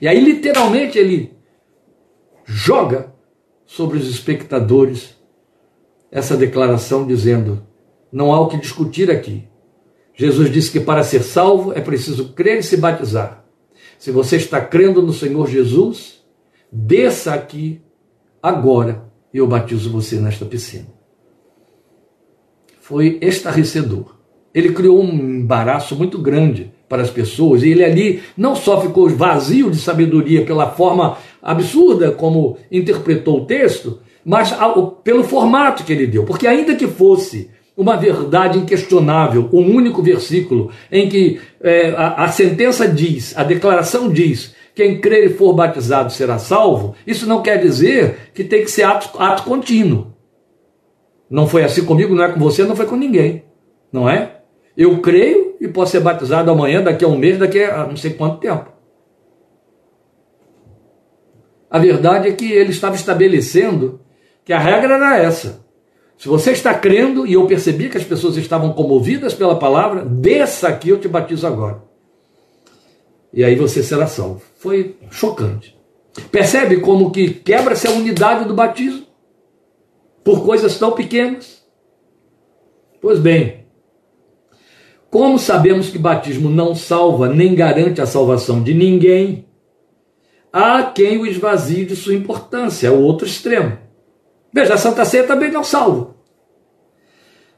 E 0.00 0.06
aí, 0.08 0.20
literalmente, 0.20 0.98
ele 0.98 1.32
joga 2.44 3.14
sobre 3.64 3.96
os 3.96 4.08
espectadores 4.08 5.16
essa 6.10 6.36
declaração, 6.36 7.06
dizendo: 7.06 7.66
não 8.12 8.32
há 8.32 8.40
o 8.40 8.48
que 8.48 8.58
discutir 8.58 9.10
aqui. 9.10 9.48
Jesus 10.14 10.50
disse 10.50 10.70
que 10.72 10.80
para 10.80 11.02
ser 11.02 11.22
salvo 11.22 11.72
é 11.72 11.80
preciso 11.80 12.32
crer 12.32 12.58
e 12.58 12.62
se 12.62 12.76
batizar. 12.76 13.44
Se 13.98 14.10
você 14.10 14.36
está 14.36 14.60
crendo 14.60 15.00
no 15.00 15.12
Senhor 15.12 15.48
Jesus, 15.48 16.24
desça 16.70 17.32
aqui 17.32 17.80
agora 18.42 19.10
e 19.32 19.38
eu 19.38 19.46
batizo 19.46 19.90
você 19.90 20.16
nesta 20.16 20.44
piscina. 20.44 20.88
Foi 22.80 23.18
estarrecedor. 23.22 24.16
Ele 24.52 24.72
criou 24.72 25.00
um 25.00 25.12
embaraço 25.12 25.94
muito 25.94 26.18
grande 26.18 26.72
para 26.90 27.02
as 27.02 27.10
pessoas 27.10 27.62
e 27.62 27.70
ele 27.70 27.84
ali 27.84 28.20
não 28.36 28.56
só 28.56 28.80
ficou 28.80 29.08
vazio 29.08 29.70
de 29.70 29.76
sabedoria 29.76 30.44
pela 30.44 30.72
forma 30.72 31.16
absurda 31.40 32.10
como 32.10 32.58
interpretou 32.70 33.38
o 33.38 33.46
texto, 33.46 34.00
mas 34.24 34.52
pelo 35.04 35.22
formato 35.22 35.84
que 35.84 35.92
ele 35.92 36.08
deu. 36.08 36.24
Porque, 36.24 36.48
ainda 36.48 36.74
que 36.74 36.88
fosse 36.88 37.48
uma 37.76 37.96
verdade 37.96 38.58
inquestionável, 38.58 39.48
um 39.52 39.72
único 39.72 40.02
versículo 40.02 40.72
em 40.90 41.08
que 41.08 41.40
é, 41.62 41.90
a, 41.90 42.24
a 42.24 42.28
sentença 42.28 42.88
diz, 42.88 43.38
a 43.38 43.44
declaração 43.44 44.12
diz, 44.12 44.52
quem 44.74 45.00
crer 45.00 45.30
e 45.30 45.34
for 45.34 45.52
batizado 45.52 46.12
será 46.12 46.38
salvo, 46.38 46.96
isso 47.06 47.24
não 47.24 47.40
quer 47.40 47.62
dizer 47.62 48.32
que 48.34 48.42
tem 48.42 48.64
que 48.64 48.70
ser 48.70 48.82
ato, 48.82 49.16
ato 49.16 49.44
contínuo. 49.44 50.08
Não 51.30 51.46
foi 51.46 51.62
assim 51.62 51.84
comigo, 51.84 52.16
não 52.16 52.24
é 52.24 52.32
com 52.32 52.40
você, 52.40 52.64
não 52.64 52.74
foi 52.74 52.86
com 52.86 52.96
ninguém. 52.96 53.44
Não 53.92 54.10
é? 54.10 54.40
Eu 54.76 54.98
creio 54.98 55.49
e 55.60 55.68
posso 55.68 55.92
ser 55.92 56.00
batizado 56.00 56.50
amanhã, 56.50 56.82
daqui 56.82 57.04
a 57.04 57.08
um 57.08 57.18
mês, 57.18 57.38
daqui 57.38 57.62
a 57.62 57.86
não 57.86 57.96
sei 57.96 58.14
quanto 58.14 58.38
tempo. 58.40 58.70
A 61.70 61.78
verdade 61.78 62.28
é 62.28 62.32
que 62.32 62.50
ele 62.50 62.70
estava 62.70 62.96
estabelecendo 62.96 64.00
que 64.44 64.52
a 64.52 64.58
regra 64.58 64.94
era 64.94 65.18
essa. 65.18 65.64
Se 66.18 66.26
você 66.26 66.52
está 66.52 66.74
crendo, 66.74 67.26
e 67.26 67.34
eu 67.34 67.46
percebi 67.46 67.88
que 67.88 67.96
as 67.96 68.04
pessoas 68.04 68.36
estavam 68.36 68.72
comovidas 68.72 69.32
pela 69.32 69.58
palavra, 69.58 70.04
desça 70.04 70.68
aqui, 70.68 70.88
eu 70.88 70.98
te 70.98 71.06
batizo 71.06 71.46
agora. 71.46 71.82
E 73.32 73.44
aí 73.44 73.54
você 73.54 73.82
será 73.82 74.06
salvo. 74.06 74.42
Foi 74.56 74.96
chocante. 75.10 75.78
Percebe 76.32 76.80
como 76.80 77.10
que 77.10 77.30
quebra-se 77.30 77.86
a 77.86 77.92
unidade 77.92 78.46
do 78.46 78.54
batismo? 78.54 79.06
Por 80.24 80.44
coisas 80.44 80.78
tão 80.78 80.92
pequenas? 80.92 81.64
Pois 83.00 83.18
bem, 83.18 83.64
como 85.10 85.38
sabemos 85.38 85.90
que 85.90 85.98
batismo 85.98 86.48
não 86.48 86.74
salva 86.74 87.28
nem 87.28 87.54
garante 87.54 88.00
a 88.00 88.06
salvação 88.06 88.62
de 88.62 88.72
ninguém, 88.72 89.44
há 90.52 90.84
quem 90.84 91.18
o 91.18 91.26
esvazie 91.26 91.84
de 91.84 91.96
sua 91.96 92.14
importância, 92.14 92.86
é 92.86 92.90
o 92.90 93.00
outro 93.00 93.26
extremo. 93.26 93.76
Veja, 94.52 94.74
a 94.74 94.78
Santa 94.78 95.04
Ceia 95.04 95.24
também 95.24 95.50
não 95.50 95.64
salva. 95.64 96.14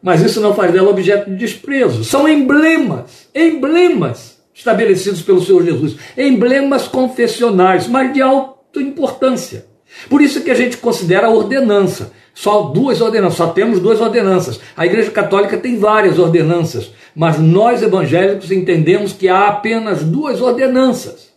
Mas 0.03 0.21
isso 0.21 0.41
não 0.41 0.55
faz 0.55 0.73
dela 0.73 0.91
objeto 0.91 1.31
de 1.31 1.37
desprezo. 1.37 2.03
São 2.05 2.29
emblemas, 2.29 3.29
emblemas 3.35 4.43
estabelecidos 4.55 5.23
pelo 5.23 5.41
Senhor 5.41 5.65
Jesus, 5.65 5.97
emblemas 6.17 6.89
confessionais, 6.89 7.87
mas 7.87 8.13
de 8.13 8.21
alta 8.21 8.81
importância. 8.81 9.67
Por 10.09 10.21
isso 10.21 10.43
que 10.43 10.51
a 10.51 10.55
gente 10.55 10.77
considera 10.79 11.27
a 11.27 11.31
ordenança. 11.31 12.13
Só 12.35 12.63
duas 12.63 13.01
ordenanças, 13.01 13.37
só 13.37 13.49
temos 13.49 13.79
duas 13.79 14.01
ordenanças. 14.01 14.61
A 14.77 14.87
Igreja 14.87 15.11
Católica 15.11 15.57
tem 15.57 15.79
várias 15.79 16.19
ordenanças, 16.19 16.93
mas 17.15 17.39
nós 17.39 17.83
evangélicos 17.83 18.51
entendemos 18.51 19.13
que 19.13 19.29
há 19.29 19.49
apenas 19.49 20.03
duas 20.03 20.41
ordenanças: 20.41 21.33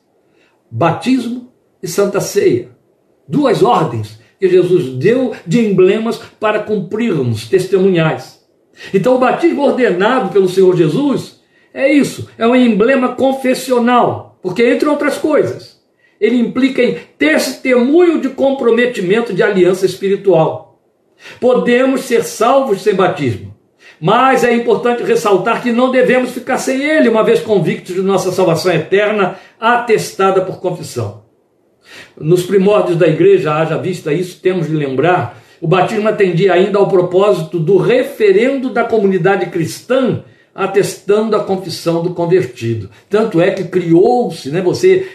batismo 0.71 1.51
e 1.83 1.87
Santa 1.87 2.21
Ceia. 2.21 2.69
Duas 3.27 3.63
ordens 3.63 4.19
que 4.39 4.47
Jesus 4.47 4.95
deu 4.97 5.33
de 5.45 5.59
emblemas 5.59 6.19
para 6.39 6.59
cumprirmos, 6.59 7.47
testemunhais. 7.47 8.43
Então, 8.93 9.15
o 9.15 9.19
batismo 9.19 9.63
ordenado 9.63 10.31
pelo 10.31 10.49
Senhor 10.49 10.75
Jesus 10.75 11.39
é 11.73 11.91
isso, 11.91 12.29
é 12.37 12.47
um 12.47 12.55
emblema 12.55 13.09
confessional, 13.15 14.37
porque, 14.41 14.63
entre 14.63 14.87
outras 14.87 15.17
coisas, 15.17 15.81
ele 16.19 16.37
implica 16.37 16.81
em 16.81 16.97
testemunho 17.17 18.21
de 18.21 18.29
comprometimento 18.29 19.33
de 19.33 19.43
aliança 19.43 19.85
espiritual. 19.85 20.64
Podemos 21.39 22.01
ser 22.01 22.23
salvos 22.23 22.81
sem 22.81 22.93
batismo, 22.93 23.55
mas 23.99 24.43
é 24.43 24.53
importante 24.53 25.03
ressaltar 25.03 25.61
que 25.61 25.71
não 25.71 25.91
devemos 25.91 26.31
ficar 26.31 26.57
sem 26.57 26.81
ele, 26.81 27.09
uma 27.09 27.23
vez 27.23 27.39
convictos 27.39 27.95
de 27.95 28.01
nossa 28.01 28.31
salvação 28.31 28.71
eterna, 28.71 29.35
atestada 29.59 30.41
por 30.41 30.59
confissão. 30.59 31.23
Nos 32.19 32.43
primórdios 32.43 32.97
da 32.97 33.07
igreja, 33.07 33.53
haja 33.53 33.77
vista 33.77 34.11
isso, 34.11 34.39
temos 34.41 34.67
de 34.67 34.73
lembrar, 34.73 35.41
o 35.61 35.67
batismo 35.67 36.07
atendia 36.07 36.53
ainda 36.53 36.77
ao 36.77 36.87
propósito 36.87 37.59
do 37.59 37.77
referendo 37.77 38.69
da 38.69 38.83
comunidade 38.83 39.47
cristã 39.47 40.23
atestando 40.55 41.35
a 41.35 41.43
confissão 41.43 42.01
do 42.01 42.11
convertido. 42.11 42.89
Tanto 43.09 43.41
é 43.41 43.51
que 43.51 43.65
criou-se, 43.65 44.49
né, 44.49 44.61
você 44.61 45.05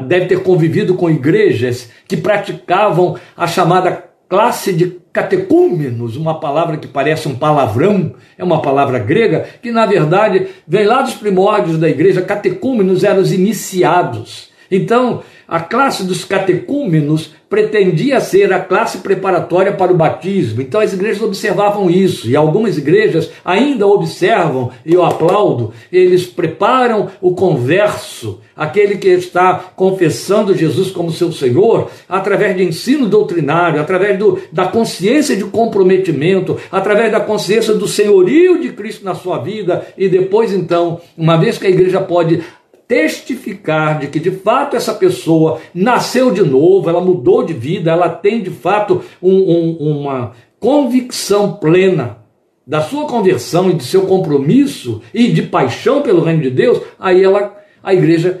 deve 0.00 0.26
ter 0.26 0.42
convivido 0.42 0.94
com 0.94 1.08
igrejas 1.08 1.88
que 2.08 2.16
praticavam 2.16 3.16
a 3.36 3.46
chamada 3.46 4.07
classe 4.28 4.72
de 4.72 4.98
catecúmenos, 5.12 6.16
uma 6.16 6.38
palavra 6.38 6.76
que 6.76 6.86
parece 6.86 7.26
um 7.26 7.34
palavrão, 7.34 8.14
é 8.36 8.44
uma 8.44 8.60
palavra 8.60 8.98
grega, 8.98 9.48
que 9.62 9.72
na 9.72 9.86
verdade 9.86 10.48
vem 10.66 10.84
lá 10.84 11.02
dos 11.02 11.14
primórdios 11.14 11.78
da 11.78 11.88
igreja. 11.88 12.22
Catecúmenos 12.22 13.02
eram 13.02 13.22
os 13.22 13.32
iniciados. 13.32 14.47
Então, 14.70 15.22
a 15.46 15.60
classe 15.60 16.04
dos 16.04 16.24
catecúmenos 16.24 17.32
pretendia 17.48 18.20
ser 18.20 18.52
a 18.52 18.60
classe 18.60 18.98
preparatória 18.98 19.72
para 19.72 19.92
o 19.92 19.96
batismo. 19.96 20.60
Então 20.60 20.80
as 20.80 20.92
igrejas 20.92 21.22
observavam 21.22 21.90
isso, 21.90 22.28
e 22.28 22.36
algumas 22.36 22.76
igrejas 22.76 23.30
ainda 23.44 23.86
observam, 23.86 24.70
e 24.84 24.92
eu 24.92 25.02
aplaudo, 25.02 25.72
eles 25.90 26.26
preparam 26.26 27.08
o 27.20 27.34
converso, 27.34 28.40
aquele 28.54 28.96
que 28.96 29.08
está 29.08 29.72
confessando 29.74 30.54
Jesus 30.54 30.90
como 30.90 31.10
seu 31.10 31.32
Senhor, 31.32 31.90
através 32.08 32.56
de 32.56 32.64
ensino 32.64 33.06
doutrinário, 33.06 33.80
através 33.80 34.18
do, 34.18 34.38
da 34.52 34.66
consciência 34.66 35.34
de 35.34 35.44
comprometimento, 35.44 36.58
através 36.70 37.10
da 37.10 37.20
consciência 37.20 37.72
do 37.72 37.88
senhorio 37.88 38.60
de 38.60 38.70
Cristo 38.70 39.04
na 39.04 39.14
sua 39.14 39.38
vida, 39.38 39.86
e 39.96 40.08
depois 40.08 40.52
então, 40.52 41.00
uma 41.16 41.38
vez 41.38 41.56
que 41.56 41.66
a 41.66 41.70
igreja 41.70 42.00
pode 42.00 42.42
testificar 42.88 43.98
de 43.98 44.06
que 44.06 44.18
de 44.18 44.30
fato 44.30 44.74
essa 44.74 44.94
pessoa 44.94 45.60
nasceu 45.74 46.32
de 46.32 46.42
novo, 46.42 46.88
ela 46.88 47.02
mudou 47.02 47.44
de 47.44 47.52
vida, 47.52 47.90
ela 47.90 48.08
tem 48.08 48.42
de 48.42 48.50
fato 48.50 49.04
um, 49.22 49.34
um, 49.34 49.76
uma 49.76 50.32
convicção 50.58 51.52
plena 51.52 52.18
da 52.66 52.80
sua 52.80 53.06
conversão 53.06 53.70
e 53.70 53.74
de 53.74 53.84
seu 53.84 54.06
compromisso 54.06 55.02
e 55.12 55.28
de 55.28 55.42
paixão 55.42 56.00
pelo 56.00 56.22
reino 56.22 56.42
de 56.42 56.50
Deus, 56.50 56.80
aí 56.98 57.22
ela, 57.22 57.56
a 57.82 57.92
igreja 57.92 58.40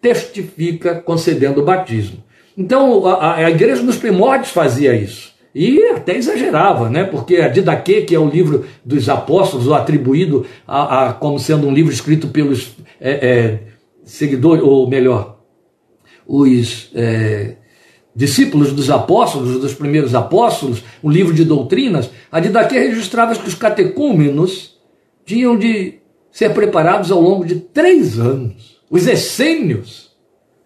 testifica 0.00 0.96
concedendo 0.96 1.60
o 1.60 1.64
batismo. 1.64 2.22
Então 2.58 3.06
a, 3.06 3.36
a 3.36 3.50
igreja 3.50 3.82
nos 3.82 3.96
primórdios 3.96 4.50
fazia 4.50 4.94
isso. 4.94 5.32
E 5.54 5.84
até 5.86 6.16
exagerava, 6.16 6.90
né? 6.90 7.04
porque 7.04 7.36
a 7.36 7.48
Didaquê, 7.48 8.02
que 8.02 8.14
é 8.14 8.18
o 8.18 8.28
livro 8.28 8.64
dos 8.84 9.08
apóstolos, 9.08 9.70
atribuído 9.70 10.44
a, 10.66 11.10
a 11.10 11.12
como 11.12 11.38
sendo 11.38 11.68
um 11.68 11.72
livro 11.72 11.92
escrito 11.92 12.26
pelos 12.26 12.74
é, 13.00 13.12
é, 13.12 13.58
seguidores, 14.04 14.62
ou 14.62 14.88
melhor, 14.88 15.40
os 16.26 16.90
é, 16.94 17.56
discípulos 18.14 18.72
dos 18.72 18.90
apóstolos, 18.90 19.60
dos 19.60 19.74
primeiros 19.74 20.14
apóstolos, 20.14 20.84
um 21.02 21.10
livro 21.10 21.34
de 21.34 21.44
doutrinas, 21.44 22.10
a 22.30 22.40
Didaquê 22.40 22.78
registrava 22.78 23.34
que 23.34 23.48
os 23.48 23.54
catecúmenos 23.54 24.78
tinham 25.24 25.58
de 25.58 26.00
ser 26.30 26.52
preparados 26.52 27.10
ao 27.10 27.20
longo 27.20 27.44
de 27.44 27.56
três 27.56 28.18
anos. 28.18 28.78
Os 28.90 29.06
essênios 29.06 30.04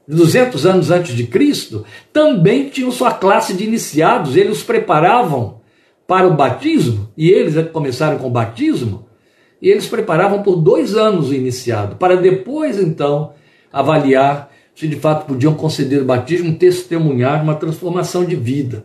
200 0.08 0.64
anos 0.64 0.90
antes 0.90 1.14
de 1.14 1.26
Cristo, 1.26 1.84
também 2.12 2.70
tinham 2.70 2.90
sua 2.90 3.12
classe 3.12 3.52
de 3.52 3.64
iniciados, 3.64 4.36
eles 4.36 4.58
os 4.58 4.62
preparavam 4.62 5.60
para 6.06 6.26
o 6.26 6.34
batismo, 6.34 7.10
e 7.14 7.28
eles 7.28 7.54
começaram 7.70 8.16
com 8.16 8.28
o 8.28 8.30
batismo, 8.30 9.06
e 9.60 9.68
eles 9.68 9.86
preparavam 9.86 10.42
por 10.42 10.56
dois 10.56 10.96
anos 10.96 11.30
o 11.30 11.34
iniciado, 11.34 11.96
para 11.96 12.16
depois 12.16 12.78
então 12.78 13.32
avaliar 13.72 14.50
se 14.74 14.86
de 14.86 14.96
fato 14.96 15.26
podiam 15.26 15.54
conceder 15.54 16.02
o 16.02 16.04
batismo, 16.04 16.54
testemunhar 16.54 17.42
uma 17.42 17.54
transformação 17.54 18.24
de 18.24 18.36
vida. 18.36 18.84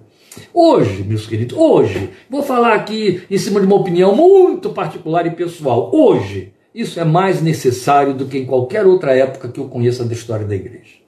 Hoje, 0.52 1.04
meus 1.04 1.28
queridos, 1.28 1.56
hoje, 1.56 2.10
vou 2.28 2.42
falar 2.42 2.74
aqui 2.74 3.22
em 3.30 3.38
cima 3.38 3.60
de 3.60 3.68
uma 3.68 3.76
opinião 3.76 4.16
muito 4.16 4.72
particular 4.72 5.28
e 5.28 5.32
pessoal. 5.32 5.92
Hoje, 5.94 6.52
isso 6.74 7.00
é 7.00 7.04
mais 7.04 7.42
necessário 7.42 8.16
do 8.16 8.26
que 8.26 8.40
em 8.40 8.46
qualquer 8.46 8.88
outra 8.88 9.16
época 9.16 9.50
que 9.50 9.60
eu 9.60 9.66
conheça 9.66 10.04
da 10.04 10.14
história 10.14 10.48
da 10.48 10.56
igreja 10.56 11.04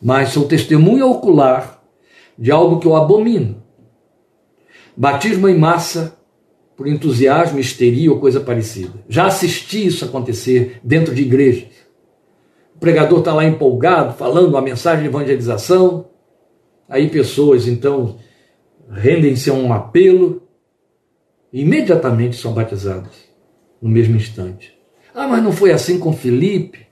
mas 0.00 0.30
sou 0.30 0.46
testemunha 0.46 1.06
ocular 1.06 1.82
de 2.38 2.50
algo 2.50 2.78
que 2.78 2.86
eu 2.86 2.94
abomino. 2.94 3.62
Batismo 4.96 5.48
em 5.48 5.58
massa 5.58 6.15
por 6.76 6.86
entusiasmo, 6.86 7.58
histeria 7.58 8.12
ou 8.12 8.20
coisa 8.20 8.38
parecida. 8.38 8.92
Já 9.08 9.26
assisti 9.26 9.86
isso 9.86 10.04
acontecer 10.04 10.78
dentro 10.84 11.14
de 11.14 11.22
igrejas. 11.22 11.70
O 12.74 12.78
pregador 12.78 13.20
está 13.20 13.32
lá 13.32 13.44
empolgado, 13.44 14.14
falando 14.14 14.56
a 14.56 14.62
mensagem 14.62 15.02
de 15.02 15.08
evangelização, 15.08 16.10
aí 16.86 17.08
pessoas 17.08 17.66
então 17.66 18.18
rendem-se 18.90 19.48
a 19.48 19.54
um 19.54 19.72
apelo 19.72 20.42
e 21.50 21.62
imediatamente 21.62 22.36
são 22.36 22.52
batizadas 22.52 23.24
no 23.80 23.88
mesmo 23.88 24.16
instante. 24.16 24.76
Ah, 25.14 25.26
mas 25.26 25.42
não 25.42 25.52
foi 25.52 25.72
assim 25.72 25.98
com 25.98 26.12
Felipe? 26.12 26.86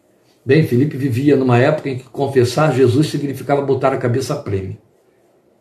Bem, 0.46 0.66
Felipe 0.66 0.96
vivia 0.96 1.36
numa 1.36 1.58
época 1.58 1.90
em 1.90 1.98
que 1.98 2.04
confessar 2.04 2.74
Jesus 2.74 3.08
significava 3.08 3.60
botar 3.60 3.92
a 3.92 3.98
cabeça 3.98 4.32
a 4.32 4.36
prêmio. 4.36 4.78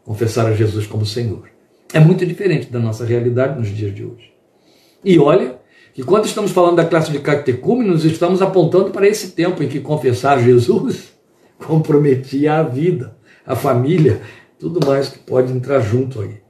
Confessar 0.05 0.45
a 0.45 0.53
Jesus 0.53 0.87
como 0.87 1.05
Senhor. 1.05 1.52
É 1.93 1.99
muito 1.99 2.25
diferente 2.25 2.71
da 2.71 2.79
nossa 2.79 3.05
realidade 3.05 3.59
nos 3.59 3.69
dias 3.69 3.93
de 3.93 4.03
hoje. 4.03 4.33
E 5.05 5.19
olha 5.19 5.59
que 5.93 6.01
quando 6.01 6.25
estamos 6.25 6.51
falando 6.51 6.77
da 6.77 6.85
classe 6.85 7.11
de 7.11 7.19
catecúmenos, 7.19 8.03
estamos 8.03 8.41
apontando 8.41 8.89
para 8.89 9.07
esse 9.07 9.33
tempo 9.33 9.61
em 9.61 9.67
que 9.67 9.79
confessar 9.79 10.41
Jesus 10.41 11.13
comprometia 11.63 12.55
a 12.55 12.63
vida, 12.63 13.15
a 13.45 13.55
família, 13.55 14.21
tudo 14.57 14.85
mais 14.85 15.07
que 15.07 15.19
pode 15.19 15.53
entrar 15.53 15.81
junto 15.81 16.19
aí. 16.21 16.41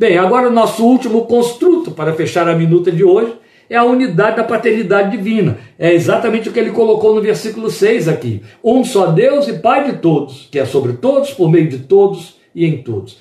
Bem, 0.00 0.18
agora 0.18 0.48
o 0.48 0.52
nosso 0.52 0.84
último 0.84 1.26
construto 1.26 1.92
para 1.92 2.12
fechar 2.12 2.48
a 2.48 2.56
minuta 2.56 2.90
de 2.90 3.04
hoje 3.04 3.36
é 3.70 3.76
a 3.76 3.84
unidade 3.84 4.38
da 4.38 4.44
paternidade 4.44 5.16
divina. 5.16 5.58
É 5.78 5.94
exatamente 5.94 6.48
o 6.48 6.52
que 6.52 6.58
ele 6.58 6.72
colocou 6.72 7.14
no 7.14 7.22
versículo 7.22 7.70
6 7.70 8.08
aqui. 8.08 8.42
Um 8.64 8.82
só 8.82 9.06
Deus 9.12 9.46
e 9.46 9.58
Pai 9.60 9.92
de 9.92 9.98
todos, 9.98 10.48
que 10.50 10.58
é 10.58 10.66
sobre 10.66 10.94
todos, 10.94 11.32
por 11.32 11.48
meio 11.48 11.68
de 11.68 11.78
todos 11.78 12.36
e 12.52 12.66
em 12.66 12.82
todos. 12.82 13.20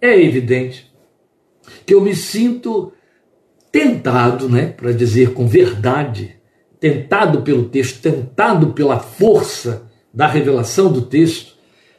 É 0.00 0.18
evidente 0.18 0.93
que 1.84 1.94
eu 1.94 2.00
me 2.00 2.14
sinto 2.14 2.92
tentado, 3.70 4.48
né, 4.48 4.66
para 4.66 4.92
dizer 4.92 5.32
com 5.32 5.46
verdade, 5.46 6.36
tentado 6.78 7.42
pelo 7.42 7.64
texto, 7.64 8.00
tentado 8.00 8.68
pela 8.68 8.98
força 8.98 9.90
da 10.12 10.26
revelação 10.26 10.92
do 10.92 11.02
texto, 11.02 11.54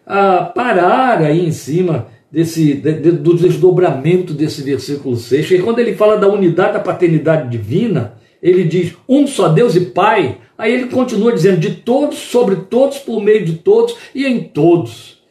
a 0.06 0.44
parar 0.44 1.22
aí 1.22 1.46
em 1.46 1.52
cima 1.52 2.08
desse, 2.32 2.74
de, 2.76 2.94
de, 2.94 3.12
do 3.12 3.36
desdobramento 3.36 4.34
desse 4.34 4.62
versículo 4.62 5.18
6, 5.18 5.48
que 5.48 5.60
quando 5.60 5.80
ele 5.80 5.96
fala 5.96 6.18
da 6.18 6.28
unidade 6.28 6.74
da 6.74 6.80
paternidade 6.80 7.50
divina, 7.50 8.14
ele 8.42 8.64
diz 8.64 8.94
um 9.08 9.26
só 9.26 9.50
Deus 9.50 9.76
e 9.76 9.82
Pai, 9.82 10.38
aí 10.58 10.74
ele 10.74 10.88
continua 10.88 11.34
dizendo 11.34 11.60
de 11.60 11.76
todos, 11.76 12.18
sobre 12.18 12.58
todos, 12.58 13.00
por 13.00 13.22
meio 13.22 13.46
de 13.46 13.54
todos 13.54 13.96
e 14.14 14.26
em 14.26 14.44
todos. 14.44 15.24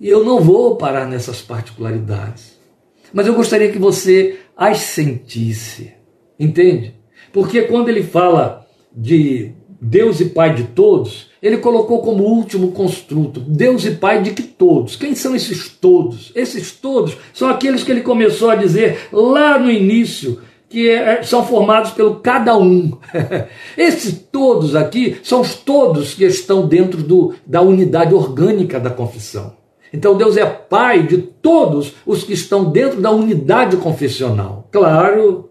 E 0.00 0.08
eu 0.08 0.24
não 0.24 0.40
vou 0.40 0.76
parar 0.76 1.06
nessas 1.06 1.42
particularidades, 1.42 2.57
mas 3.12 3.26
eu 3.26 3.34
gostaria 3.34 3.70
que 3.70 3.78
você 3.78 4.38
as 4.56 4.78
sentisse, 4.78 5.92
entende? 6.38 6.94
Porque 7.32 7.62
quando 7.62 7.88
ele 7.88 8.02
fala 8.02 8.66
de 8.92 9.52
Deus 9.80 10.20
e 10.20 10.26
Pai 10.26 10.54
de 10.54 10.64
todos, 10.64 11.28
ele 11.40 11.58
colocou 11.58 12.02
como 12.02 12.24
último 12.24 12.72
construto 12.72 13.38
Deus 13.40 13.84
e 13.84 13.92
Pai 13.92 14.22
de 14.22 14.32
que 14.32 14.42
todos. 14.42 14.96
Quem 14.96 15.14
são 15.14 15.36
esses 15.36 15.68
todos? 15.68 16.32
Esses 16.34 16.72
todos 16.72 17.16
são 17.32 17.48
aqueles 17.48 17.84
que 17.84 17.92
ele 17.92 18.00
começou 18.00 18.50
a 18.50 18.56
dizer 18.56 19.08
lá 19.12 19.58
no 19.58 19.70
início, 19.70 20.40
que 20.68 20.90
é, 20.90 21.22
são 21.22 21.46
formados 21.46 21.92
pelo 21.92 22.16
cada 22.16 22.56
um. 22.58 22.98
Esses 23.76 24.18
todos 24.30 24.74
aqui 24.74 25.18
são 25.22 25.40
os 25.40 25.54
todos 25.54 26.14
que 26.14 26.24
estão 26.24 26.66
dentro 26.66 27.02
do, 27.02 27.34
da 27.46 27.62
unidade 27.62 28.12
orgânica 28.12 28.78
da 28.78 28.90
confissão. 28.90 29.57
Então 29.92 30.16
Deus 30.16 30.36
é 30.36 30.44
Pai 30.44 31.02
de 31.02 31.18
todos 31.18 31.94
os 32.04 32.24
que 32.24 32.32
estão 32.32 32.70
dentro 32.70 33.00
da 33.00 33.10
unidade 33.10 33.76
confessional. 33.76 34.68
Claro, 34.70 35.50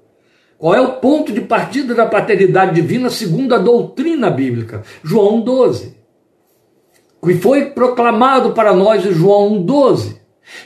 qual 0.57 0.73
é 0.73 0.81
o 0.81 0.93
ponto 0.93 1.31
de 1.31 1.41
partida 1.41 1.93
da 1.93 2.05
paternidade 2.05 2.73
divina 2.73 3.09
segundo 3.09 3.53
a 3.53 3.59
doutrina 3.59 4.29
bíblica? 4.29 4.83
João 5.03 5.41
12. 5.41 5.95
Que 7.23 7.35
foi 7.35 7.65
proclamado 7.67 8.51
para 8.51 8.73
nós 8.73 9.05
em 9.05 9.11
João 9.11 9.61
12. 9.61 10.19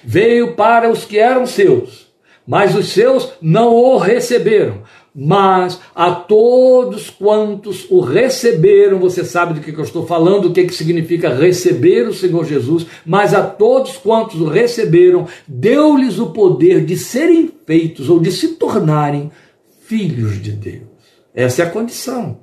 Veio 0.04 0.54
para 0.56 0.90
os 0.90 1.04
que 1.04 1.18
eram 1.18 1.46
seus, 1.46 2.14
mas 2.48 2.76
os 2.76 2.90
seus 2.90 3.34
não 3.42 3.74
o 3.74 3.98
receberam. 3.98 4.84
Mas 5.14 5.80
a 5.94 6.12
todos 6.12 7.10
quantos 7.10 7.86
o 7.90 8.00
receberam, 8.00 8.98
você 8.98 9.26
sabe 9.26 9.54
do 9.54 9.60
que 9.60 9.78
eu 9.78 9.84
estou 9.84 10.06
falando, 10.06 10.46
o 10.46 10.54
que, 10.54 10.64
que 10.64 10.74
significa 10.74 11.34
receber 11.34 12.08
o 12.08 12.14
Senhor 12.14 12.46
Jesus, 12.46 12.86
mas 13.06 13.34
a 13.34 13.44
todos 13.44 13.98
quantos 13.98 14.40
o 14.40 14.46
receberam, 14.46 15.28
deu-lhes 15.46 16.18
o 16.18 16.28
poder 16.28 16.86
de 16.86 16.96
serem 16.96 17.52
feitos 17.66 18.10
ou 18.10 18.20
de 18.20 18.32
se 18.32 18.50
tornarem 18.56 19.30
filhos 19.82 20.42
de 20.42 20.52
Deus. 20.52 20.84
Essa 21.36 21.64
é 21.64 21.66
a 21.66 21.70
condição. 21.70 22.40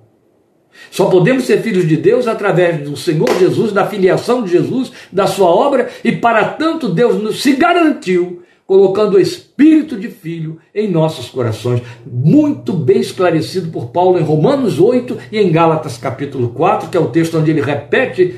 Só 0.91 1.07
podemos 1.07 1.45
ser 1.45 1.63
filhos 1.63 1.89
de 1.89 1.97
Deus 1.97 2.29
através 2.29 2.87
do 2.87 2.97
Senhor 2.97 3.29
Jesus, 3.39 3.73
da 3.73 3.87
filiação 3.87 4.43
de 4.43 4.51
Jesus, 4.51 4.93
da 5.11 5.27
sua 5.27 5.49
obra, 5.49 5.89
e 6.05 6.13
para 6.13 6.45
tanto 6.51 6.89
Deus 6.89 7.21
nos 7.21 7.43
se 7.43 7.53
garantiu 7.53 8.43
colocando 8.69 9.15
o 9.15 9.21
espírito 9.21 9.99
de 9.99 10.09
filho 10.09 10.59
em 10.75 10.91
nossos 10.91 11.31
corações, 11.31 11.81
muito 12.07 12.75
bem 12.75 13.01
esclarecido 13.01 13.71
por 13.71 13.87
Paulo 13.87 14.19
em 14.19 14.23
Romanos 14.23 14.79
8 14.79 15.17
e 15.33 15.39
em 15.39 15.51
Gálatas 15.51 15.97
capítulo 15.97 16.51
4, 16.51 16.91
que 16.91 16.97
é 16.99 17.01
o 17.01 17.09
texto 17.09 17.39
onde 17.39 17.51
ele 17.51 17.63
repete 17.63 18.37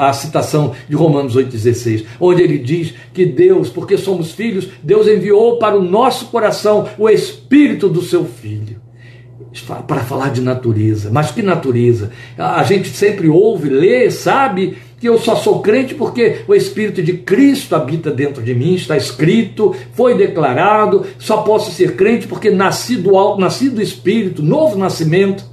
a 0.00 0.12
citação 0.12 0.74
de 0.88 0.96
Romanos 0.96 1.36
8,16, 1.36 2.04
onde 2.18 2.42
ele 2.42 2.58
diz 2.58 2.92
que 3.14 3.24
Deus, 3.24 3.70
porque 3.70 3.96
somos 3.96 4.32
filhos, 4.32 4.68
Deus 4.82 5.06
enviou 5.06 5.58
para 5.58 5.76
o 5.76 5.82
nosso 5.82 6.26
coração 6.26 6.88
o 6.98 7.08
espírito 7.08 7.88
do 7.88 8.02
seu 8.02 8.24
filho 8.24 8.82
para 9.86 10.00
falar 10.00 10.30
de 10.30 10.40
natureza. 10.40 11.10
Mas 11.12 11.30
que 11.30 11.42
natureza? 11.42 12.10
A 12.36 12.62
gente 12.62 12.88
sempre 12.88 13.28
ouve, 13.28 13.68
lê, 13.68 14.10
sabe 14.10 14.78
que 15.02 15.08
eu 15.08 15.18
só 15.18 15.34
sou 15.34 15.60
crente 15.60 15.96
porque 15.96 16.42
o 16.46 16.54
Espírito 16.54 17.02
de 17.02 17.14
Cristo 17.14 17.74
habita 17.74 18.08
dentro 18.08 18.40
de 18.40 18.54
mim, 18.54 18.74
está 18.74 18.96
escrito, 18.96 19.74
foi 19.94 20.16
declarado, 20.16 21.04
só 21.18 21.38
posso 21.38 21.72
ser 21.72 21.96
crente 21.96 22.28
porque 22.28 22.52
nasci 22.52 22.94
do 22.94 23.18
alto, 23.18 23.40
nasci 23.40 23.68
do 23.68 23.82
Espírito, 23.82 24.44
novo 24.44 24.78
nascimento. 24.78 25.44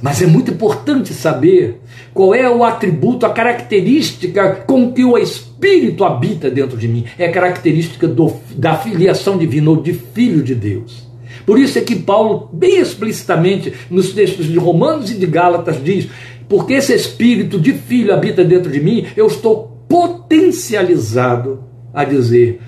Mas 0.00 0.22
é 0.22 0.28
muito 0.28 0.52
importante 0.52 1.12
saber 1.12 1.80
qual 2.14 2.32
é 2.32 2.48
o 2.48 2.62
atributo, 2.62 3.26
a 3.26 3.30
característica 3.30 4.62
com 4.64 4.92
que 4.92 5.04
o 5.04 5.18
Espírito 5.18 6.04
habita 6.04 6.48
dentro 6.48 6.78
de 6.78 6.86
mim. 6.86 7.06
É 7.18 7.26
característica 7.26 8.06
do, 8.06 8.32
da 8.54 8.76
filiação 8.76 9.36
divina 9.38 9.70
ou 9.70 9.82
de 9.82 9.92
filho 9.92 10.40
de 10.40 10.54
Deus. 10.54 11.04
Por 11.44 11.58
isso 11.58 11.76
é 11.78 11.82
que 11.82 11.96
Paulo, 11.96 12.48
bem 12.52 12.78
explicitamente, 12.78 13.72
nos 13.90 14.12
textos 14.12 14.46
de 14.46 14.56
Romanos 14.56 15.10
e 15.10 15.14
de 15.14 15.26
Gálatas, 15.26 15.82
diz: 15.82 16.06
porque 16.50 16.74
esse 16.74 16.92
espírito 16.92 17.60
de 17.60 17.72
filho 17.72 18.12
habita 18.12 18.44
dentro 18.44 18.72
de 18.72 18.80
mim, 18.80 19.06
eu 19.16 19.28
estou 19.28 19.84
potencializado 19.88 21.62
a 21.94 22.04
dizer: 22.04 22.60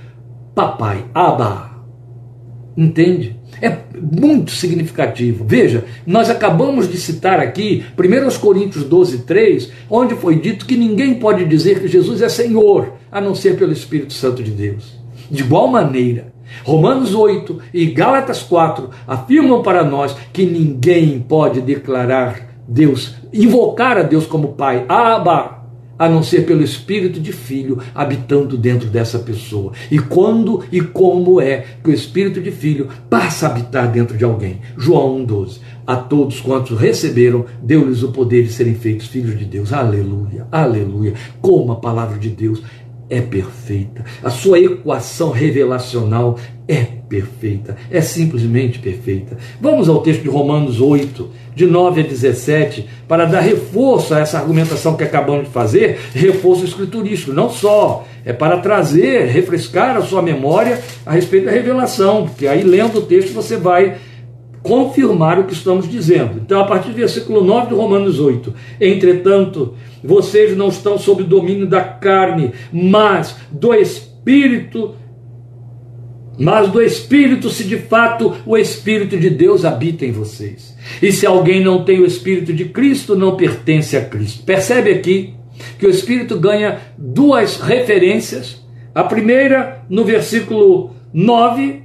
Papai, 0.55 1.05
Abba. 1.13 1.73
Entende? 2.77 3.37
É 3.61 3.77
muito 4.01 4.53
significativo. 4.53 5.45
Veja, 5.47 5.85
nós 6.07 6.31
acabamos 6.31 6.89
de 6.89 6.97
citar 6.97 7.41
aqui 7.41 7.85
1 7.99 8.39
Coríntios 8.39 8.85
12, 8.85 9.19
3, 9.25 9.73
onde 9.91 10.15
foi 10.15 10.37
dito 10.37 10.65
que 10.65 10.77
ninguém 10.77 11.15
pode 11.15 11.45
dizer 11.45 11.81
que 11.81 11.89
Jesus 11.89 12.23
é 12.23 12.29
Senhor, 12.29 12.93
a 13.11 13.21
não 13.21 13.35
ser 13.35 13.59
pelo 13.59 13.73
Espírito 13.73 14.13
Santo 14.13 14.45
de 14.45 14.53
Deus. 14.53 14.97
De 15.29 15.43
igual 15.43 15.67
maneira, 15.67 16.33
Romanos 16.63 17.15
8 17.15 17.59
e 17.75 17.87
Gálatas 17.87 18.43
4 18.43 18.91
afirmam 19.09 19.61
para 19.61 19.83
nós 19.83 20.17
que 20.33 20.47
ninguém 20.47 21.19
pode 21.19 21.61
declarar 21.61 22.52
Deus, 22.67 23.15
invocar 23.33 23.99
a 23.99 24.03
Deus 24.03 24.27
como 24.27 24.55
Pai, 24.55 24.85
Abba, 24.89 25.63
a 25.99 26.09
não 26.09 26.23
ser 26.23 26.45
pelo 26.45 26.65
espírito 26.65 27.21
de 27.21 27.33
filho 27.33 27.79
habitando 27.95 28.57
dentro 28.57 28.89
dessa 28.89 29.21
pessoa. 29.21 29.73
E 29.91 29.99
quando 30.01 30.65
e 30.73 30.81
como 30.81 31.41
é 31.41 31.65
que 31.83 31.91
o 31.91 31.95
espírito 31.95 32.41
de 32.41 32.51
filho 32.51 32.89
passa 33.09 33.47
a 33.47 33.51
habitar 33.51 33.91
dentro 33.91 34.17
de 34.17 34.25
alguém? 34.25 34.61
João 34.77 35.25
1,12. 35.25 35.61
A 35.87 35.97
todos 35.97 36.41
quantos 36.41 36.79
receberam, 36.79 37.45
deu-lhes 37.63 38.03
o 38.03 38.13
poder 38.13 38.45
de 38.45 38.53
serem 38.53 38.75
feitos 38.75 39.07
filhos 39.07 39.39
de 39.39 39.45
Deus. 39.45 39.73
Aleluia, 39.73 40.47
aleluia. 40.51 41.15
Como 41.41 41.73
a 41.73 41.77
palavra 41.77 42.19
de 42.19 42.31
Deus 42.31 42.63
é 43.09 43.21
perfeita. 43.21 44.05
A 44.23 44.31
sua 44.31 44.59
equação 44.59 45.31
revelacional 45.31 46.39
é 46.67 46.87
perfeita. 47.09 47.77
É 47.91 48.01
simplesmente 48.01 48.79
perfeita. 48.79 49.37
Vamos 49.61 49.89
ao 49.89 50.01
texto 50.01 50.23
de 50.23 50.29
Romanos 50.29 50.81
8, 50.81 51.29
de 51.55 51.67
9 51.67 52.01
a 52.01 52.05
17, 52.05 52.89
para 53.07 53.27
dar 53.27 53.41
reforço 53.41 54.15
a 54.15 54.21
essa 54.21 54.39
argumentação 54.39 54.97
que 54.97 55.05
acabamos 55.05 55.47
de 55.47 55.53
fazer, 55.53 55.99
reforço 56.15 56.65
escriturístico. 56.65 57.33
Não 57.33 57.51
só, 57.51 58.07
é 58.25 58.33
para 58.33 58.59
trazer, 58.59 59.27
refrescar 59.27 59.97
a 59.97 60.03
sua 60.03 60.23
memória 60.23 60.81
a 61.05 61.13
respeito 61.13 61.47
da 61.47 61.53
revelação, 61.53 62.27
porque 62.27 62.47
aí 62.47 62.63
lendo 62.63 62.99
o 62.99 63.03
texto 63.03 63.35
você 63.35 63.57
vai 63.57 63.97
confirmar 64.63 65.39
o 65.39 65.45
que 65.45 65.53
estamos 65.53 65.89
dizendo. 65.89 66.39
Então, 66.39 66.61
a 66.61 66.65
partir 66.65 66.91
do 66.91 66.97
versículo 66.97 67.43
9 67.45 67.69
de 67.69 67.75
Romanos 67.75 68.21
8: 68.21 68.55
Entretanto, 68.81 69.75
vocês 70.03 70.57
não 70.57 70.69
estão 70.69 70.97
sob 70.99 71.23
o 71.23 71.27
domínio 71.27 71.67
da 71.67 71.83
carne, 71.83 72.53
mas 72.73 73.37
do 73.51 73.75
Espírito. 73.75 74.95
Mas 76.39 76.69
do 76.71 76.81
Espírito, 76.81 77.51
se 77.51 77.65
de 77.65 77.77
fato 77.77 78.35
o 78.47 78.57
Espírito 78.57 79.19
de 79.19 79.29
Deus 79.29 79.65
habita 79.65 80.07
em 80.07 80.13
vocês. 80.13 80.75
E 81.01 81.13
se 81.13 81.27
alguém 81.27 81.63
não 81.63 81.85
tem 81.85 82.01
o 82.01 82.07
Espírito 82.07 82.53
de 82.53 82.65
Cristo, 82.65 83.15
não 83.15 83.37
pertence 83.37 83.97
a 83.97 84.05
Cristo. 84.05 84.43
Percebe 84.45 84.91
aqui 84.91 85.35
que 85.79 85.87
o 85.87 85.91
Espírito 85.91 86.39
ganha 86.39 86.79
duas 86.97 87.61
referências. 87.61 88.63
A 88.95 89.05
primeira, 89.05 89.85
no 89.89 90.05
versículo 90.05 90.93
9, 91.13 91.82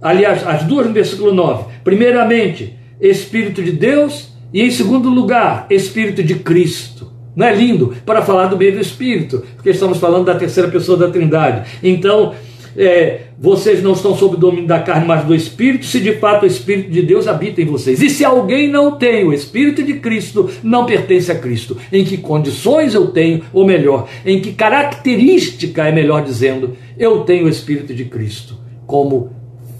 aliás, 0.00 0.46
as 0.46 0.64
duas 0.64 0.86
no 0.86 0.92
versículo 0.92 1.32
9. 1.32 1.64
Primeiramente, 1.84 2.76
Espírito 3.00 3.62
de 3.62 3.72
Deus, 3.72 4.28
e 4.52 4.62
em 4.62 4.70
segundo 4.70 5.08
lugar, 5.08 5.66
Espírito 5.70 6.22
de 6.22 6.36
Cristo. 6.36 7.12
Não 7.36 7.46
é 7.46 7.54
lindo? 7.54 7.94
Para 8.04 8.22
falar 8.22 8.46
do 8.46 8.56
mesmo 8.56 8.80
Espírito, 8.80 9.44
porque 9.54 9.70
estamos 9.70 9.98
falando 9.98 10.24
da 10.24 10.34
terceira 10.34 10.68
pessoa 10.68 10.98
da 10.98 11.08
Trindade. 11.08 11.68
Então, 11.82 12.34
é, 12.76 13.22
vocês 13.38 13.82
não 13.82 13.92
estão 13.92 14.16
sob 14.16 14.34
o 14.34 14.38
domínio 14.38 14.66
da 14.66 14.80
carne, 14.80 15.06
mas 15.06 15.24
do 15.24 15.34
Espírito, 15.34 15.84
se 15.86 16.00
de 16.00 16.14
fato 16.14 16.44
o 16.44 16.46
Espírito 16.46 16.90
de 16.90 17.02
Deus 17.02 17.26
habita 17.26 17.60
em 17.60 17.64
vocês. 17.64 18.00
E 18.02 18.08
se 18.08 18.24
alguém 18.24 18.68
não 18.68 18.92
tem 18.98 19.24
o 19.24 19.32
Espírito 19.32 19.82
de 19.82 19.94
Cristo, 19.94 20.50
não 20.62 20.86
pertence 20.86 21.30
a 21.30 21.34
Cristo. 21.34 21.76
Em 21.92 22.04
que 22.04 22.16
condições 22.16 22.94
eu 22.94 23.08
tenho, 23.08 23.42
ou 23.52 23.66
melhor, 23.66 24.08
em 24.24 24.40
que 24.40 24.52
característica, 24.52 25.86
é 25.86 25.92
melhor 25.92 26.24
dizendo, 26.24 26.76
eu 26.98 27.20
tenho 27.20 27.46
o 27.46 27.48
Espírito 27.48 27.94
de 27.94 28.04
Cristo? 28.04 28.56
Como 28.86 29.37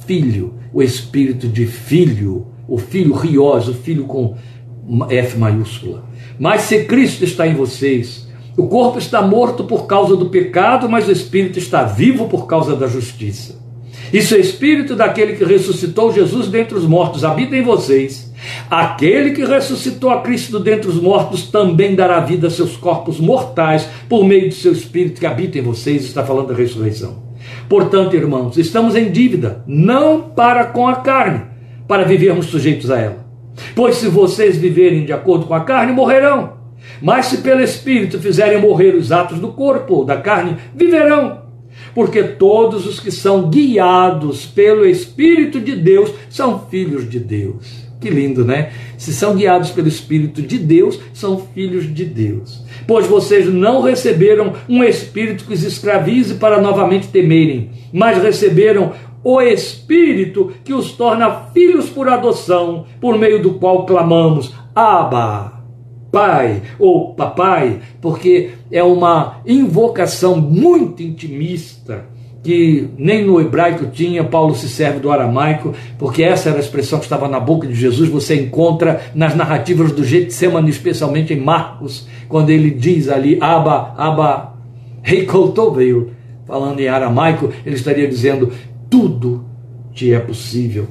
filho, 0.09 0.55
o 0.73 0.83
Espírito 0.83 1.47
de 1.47 1.67
filho, 1.67 2.47
o 2.67 2.79
filho 2.79 3.13
rioso, 3.13 3.73
o 3.73 3.75
filho 3.75 4.05
com 4.05 4.35
F 5.11 5.37
maiúscula. 5.37 6.05
Mas 6.39 6.63
se 6.63 6.85
Cristo 6.85 7.25
está 7.25 7.47
em 7.47 7.55
vocês, 7.55 8.27
o 8.57 8.67
corpo 8.69 8.99
está 8.99 9.21
morto 9.21 9.65
por 9.65 9.87
causa 9.87 10.17
do 10.17 10.31
pecado, 10.31 10.89
mas 10.89 11.07
o 11.07 11.13
espírito 11.13 11.59
está 11.59 11.85
vivo 11.85 12.27
por 12.27 12.47
causa 12.47 12.75
da 12.75 12.87
justiça. 12.87 13.59
E 14.11 14.23
se 14.23 14.35
o 14.35 14.41
espírito 14.41 14.97
daquele 14.97 15.35
que 15.35 15.45
ressuscitou 15.45 16.13
Jesus 16.13 16.49
dentre 16.49 16.79
os 16.79 16.87
mortos 16.87 17.23
habita 17.23 17.55
em 17.55 17.63
vocês, 17.63 18.33
aquele 18.71 19.33
que 19.33 19.45
ressuscitou 19.45 20.09
a 20.09 20.23
Cristo 20.23 20.59
dentre 20.59 20.89
os 20.89 21.01
mortos 21.01 21.51
também 21.51 21.95
dará 21.95 22.21
vida 22.21 22.47
a 22.47 22.51
seus 22.51 22.77
corpos 22.79 23.21
mortais 23.21 23.87
por 24.09 24.25
meio 24.25 24.49
do 24.49 24.55
seu 24.55 24.73
espírito 24.73 25.21
que 25.21 25.27
habita 25.27 25.59
em 25.59 25.63
vocês, 25.63 26.05
está 26.05 26.25
falando 26.25 26.49
da 26.49 26.55
ressurreição. 26.55 27.28
Portanto, 27.69 28.17
irmãos, 28.17 28.57
estamos 28.57 28.97
em 28.97 29.11
dívida, 29.11 29.63
não 29.67 30.23
para 30.23 30.65
com 30.65 30.89
a 30.89 30.97
carne, 30.97 31.43
para 31.87 32.05
vivermos 32.05 32.47
sujeitos 32.47 32.91
a 32.91 32.99
ela. 32.99 33.27
Pois 33.75 33.97
se 33.97 34.09
vocês 34.09 34.57
viverem 34.57 35.05
de 35.05 35.13
acordo 35.13 35.47
com 35.47 35.55
a 35.55 35.61
carne, 35.61 35.93
morrerão. 35.93 36.55
Mas 37.03 37.27
se 37.27 37.39
pelo 37.39 37.61
Espírito 37.61 38.19
fizerem 38.19 38.61
morrer 38.61 38.95
os 38.95 39.13
atos 39.13 39.39
do 39.39 39.49
corpo 39.49 39.97
ou 39.97 40.05
da 40.05 40.17
carne, 40.17 40.57
viverão. 40.75 41.43
Porque 41.95 42.23
todos 42.23 42.87
os 42.87 43.01
que 43.01 43.11
são 43.11 43.51
guiados 43.51 44.47
pelo 44.47 44.87
Espírito 44.87 45.61
de 45.61 45.77
Deus 45.77 46.13
são 46.31 46.67
filhos 46.69 47.09
de 47.09 47.19
Deus. 47.19 47.88
Que 48.01 48.11
lindo, 48.11 48.45
né? 48.45 48.71
Se 48.97 49.13
são 49.13 49.35
guiados 49.35 49.71
pelo 49.71 49.89
Espírito 49.89 50.41
de 50.41 50.57
Deus, 50.57 51.01
são 51.13 51.39
filhos 51.53 51.93
de 51.93 52.05
Deus. 52.05 52.65
Pois 52.87 53.07
vocês 53.07 53.53
não 53.53 53.83
receberam 53.83 54.53
um 54.69 54.85
espírito 54.85 55.45
que 55.45 55.55
os 55.55 55.65
escravize 55.65 56.35
para 56.35 56.61
novamente 56.61 57.09
temerem, 57.09 57.71
mas 57.93 58.23
receberam 58.23 58.93
o 59.25 59.41
Espírito 59.41 60.53
que 60.65 60.73
os 60.73 60.93
torna 60.93 61.51
filhos 61.53 61.91
por 61.91 62.09
adoção, 62.09 62.87
por 63.01 63.19
meio 63.19 63.43
do 63.43 63.55
qual 63.55 63.85
clamamos: 63.85 64.55
Abba, 64.75 65.65
Pai 66.13 66.63
ou 66.79 67.15
Papai, 67.15 67.81
porque 68.01 68.51
é 68.71 68.83
uma 68.83 69.41
invocação 69.45 70.37
muito 70.37 71.03
intimista 71.03 72.07
que 72.49 72.89
nem 72.97 73.27
no 73.27 73.39
hebraico 73.39 73.89
tinha, 73.93 74.25
Paulo 74.25 74.55
se 74.55 74.71
serve 74.71 75.01
do 75.01 75.11
aramaico, 75.11 75.75
porque 75.99 76.23
essa 76.23 76.49
era 76.49 76.57
a 76.57 76.63
expressão 76.63 76.99
que 76.99 77.05
estava 77.05 77.29
na 77.29 77.39
boca 77.39 77.67
de 77.67 77.75
Jesus, 77.75 78.09
você 78.09 78.41
encontra 78.41 79.03
nas 79.15 79.37
narrativas 79.37 79.93
do 79.93 80.03
Getsemane, 80.03 80.71
especialmente 80.71 81.35
em 81.35 81.41
Marcos, 81.41 82.09
quando 82.27 82.49
ele 82.49 82.71
diz 82.71 83.11
ali, 83.11 83.37
Abba, 83.39 83.93
Abba, 83.99 84.55
Reikoltoveil, 85.03 86.13
falando 86.47 86.81
em 86.81 86.89
aramaico, 86.89 87.53
ele 87.67 87.77
estaria 87.77 88.09
dizendo, 88.09 88.51
tudo 88.89 89.45
te 89.93 90.15
é 90.15 90.19
possível. 90.19 90.87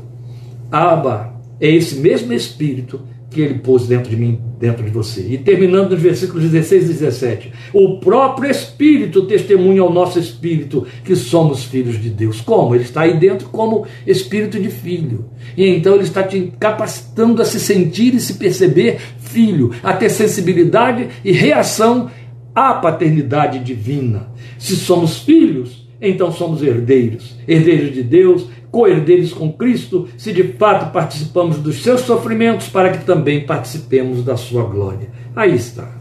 Abba 0.72 1.34
é 1.60 1.72
esse 1.72 1.96
mesmo 1.96 2.34
Espírito 2.34 3.02
que 3.32 3.42
ele 3.42 3.56
pôs 3.56 3.88
dentro 3.88 4.12
de 4.12 4.16
mim, 4.16 4.40
dentro 4.60 4.84
de 4.84 4.90
você. 4.90 5.22
E 5.30 5.38
terminando 5.38 5.92
nos 5.92 6.02
versículos 6.02 6.50
16 6.50 6.84
e 6.84 6.94
17, 6.94 7.54
o 7.74 8.00
próprio 8.00 8.50
Espírito 8.50 9.26
testemunha 9.26 9.82
ao 9.82 9.92
nosso 9.92 10.20
espírito 10.20 10.86
que 11.04 11.16
somos 11.16 11.64
filhos 11.64 12.02
de 12.02 12.10
Deus. 12.10 12.42
Como? 12.42 12.74
Ele 12.74 12.84
está 12.84 13.02
aí 13.02 13.18
dentro 13.18 13.50
como 13.50 13.86
espírito 14.06 14.60
de 14.60 14.70
filho. 14.70 15.26
E 15.56 15.66
então 15.66 15.96
ele 15.96 16.04
está 16.04 16.24
te 16.24 16.54
capacitando 16.60 17.42
a 17.42 17.46
se 17.46 17.60
sentir 17.60 18.14
e 18.14 18.20
se 18.20 18.36
perceber 18.36 19.00
filho, 19.20 19.72
a 19.84 19.94
ter 19.94 20.10
sensibilidade 20.10 21.08
e 21.24 21.32
reação 21.32 22.10
à 22.54 22.74
paternidade 22.74 23.60
divina. 23.60 24.30
Se 24.58 24.76
somos 24.76 25.20
filhos, 25.20 25.88
então 26.02 26.32
somos 26.32 26.62
herdeiros, 26.62 27.36
herdeiros 27.48 27.94
de 27.94 28.04
Deus, 28.04 28.48
co-herdeiros 28.78 29.34
com 29.34 29.52
Cristo, 29.52 30.08
se 30.20 30.32
de 30.32 30.44
fato 30.54 30.94
participamos 30.94 31.58
dos 31.58 31.82
seus 31.82 32.02
sofrimentos, 32.02 32.70
para 32.70 32.92
que 32.92 33.04
também 33.04 33.44
participemos 33.44 34.24
da 34.24 34.38
sua 34.38 34.66
glória. 34.66 35.10
Aí 35.36 35.56
está. 35.56 35.98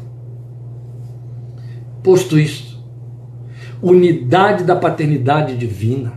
Posto 2.03 2.39
isto, 2.39 2.77
unidade 3.81 4.62
da 4.62 4.77
paternidade 4.77 5.57
divina. 5.57 6.12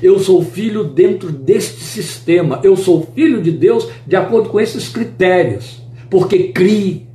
Eu 0.00 0.20
sou 0.20 0.40
filho 0.40 0.84
dentro 0.84 1.32
deste 1.32 1.82
sistema, 1.82 2.60
eu 2.62 2.76
sou 2.76 3.08
filho 3.12 3.42
de 3.42 3.50
Deus 3.50 3.88
de 4.06 4.14
acordo 4.14 4.50
com 4.50 4.60
esses 4.60 4.88
critérios, 4.88 5.82
porque 6.08 6.52
criei 6.52 7.05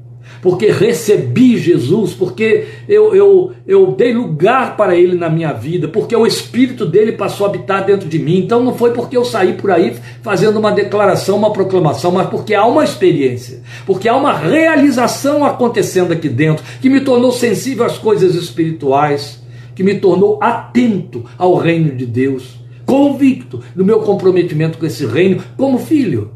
porque 0.42 0.72
recebi 0.72 1.58
Jesus, 1.58 2.14
porque 2.14 2.66
eu, 2.90 3.16
eu, 3.16 3.52
eu 3.68 3.92
dei 3.92 4.14
lugar 4.14 4.76
para 4.76 4.96
Ele 4.96 5.16
na 5.16 5.30
minha 5.30 5.54
vida, 5.54 5.88
porque 5.88 6.16
o 6.16 6.26
Espírito 6.26 6.86
dele 6.86 7.12
passou 7.12 7.46
a 7.46 7.50
habitar 7.50 7.86
dentro 7.86 8.10
de 8.10 8.18
mim. 8.18 8.40
Então 8.40 8.64
não 8.64 8.74
foi 8.74 8.92
porque 8.92 9.16
eu 9.16 9.24
saí 9.24 9.54
por 9.54 9.70
aí 9.70 9.96
fazendo 10.24 10.58
uma 10.60 10.72
declaração, 10.72 11.38
uma 11.38 11.54
proclamação, 11.54 12.12
mas 12.12 12.28
porque 12.28 12.56
há 12.56 12.66
uma 12.66 12.84
experiência, 12.84 13.62
porque 13.86 14.10
há 14.10 14.16
uma 14.16 14.34
realização 14.34 15.46
acontecendo 15.46 16.12
aqui 16.12 16.28
dentro 16.28 16.64
que 16.82 16.90
me 16.90 17.02
tornou 17.02 17.32
sensível 17.32 17.86
às 17.86 17.98
coisas 17.98 18.34
espirituais, 18.36 19.42
que 19.76 19.84
me 19.84 19.96
tornou 19.96 20.40
atento 20.42 21.26
ao 21.38 21.56
reino 21.56 21.96
de 21.96 22.06
Deus, 22.06 22.60
convicto 22.86 23.62
do 23.76 23.86
meu 23.86 24.00
comprometimento 24.00 24.78
com 24.78 24.86
esse 24.86 25.06
reino 25.06 25.42
como 25.56 25.78
filho. 25.78 26.32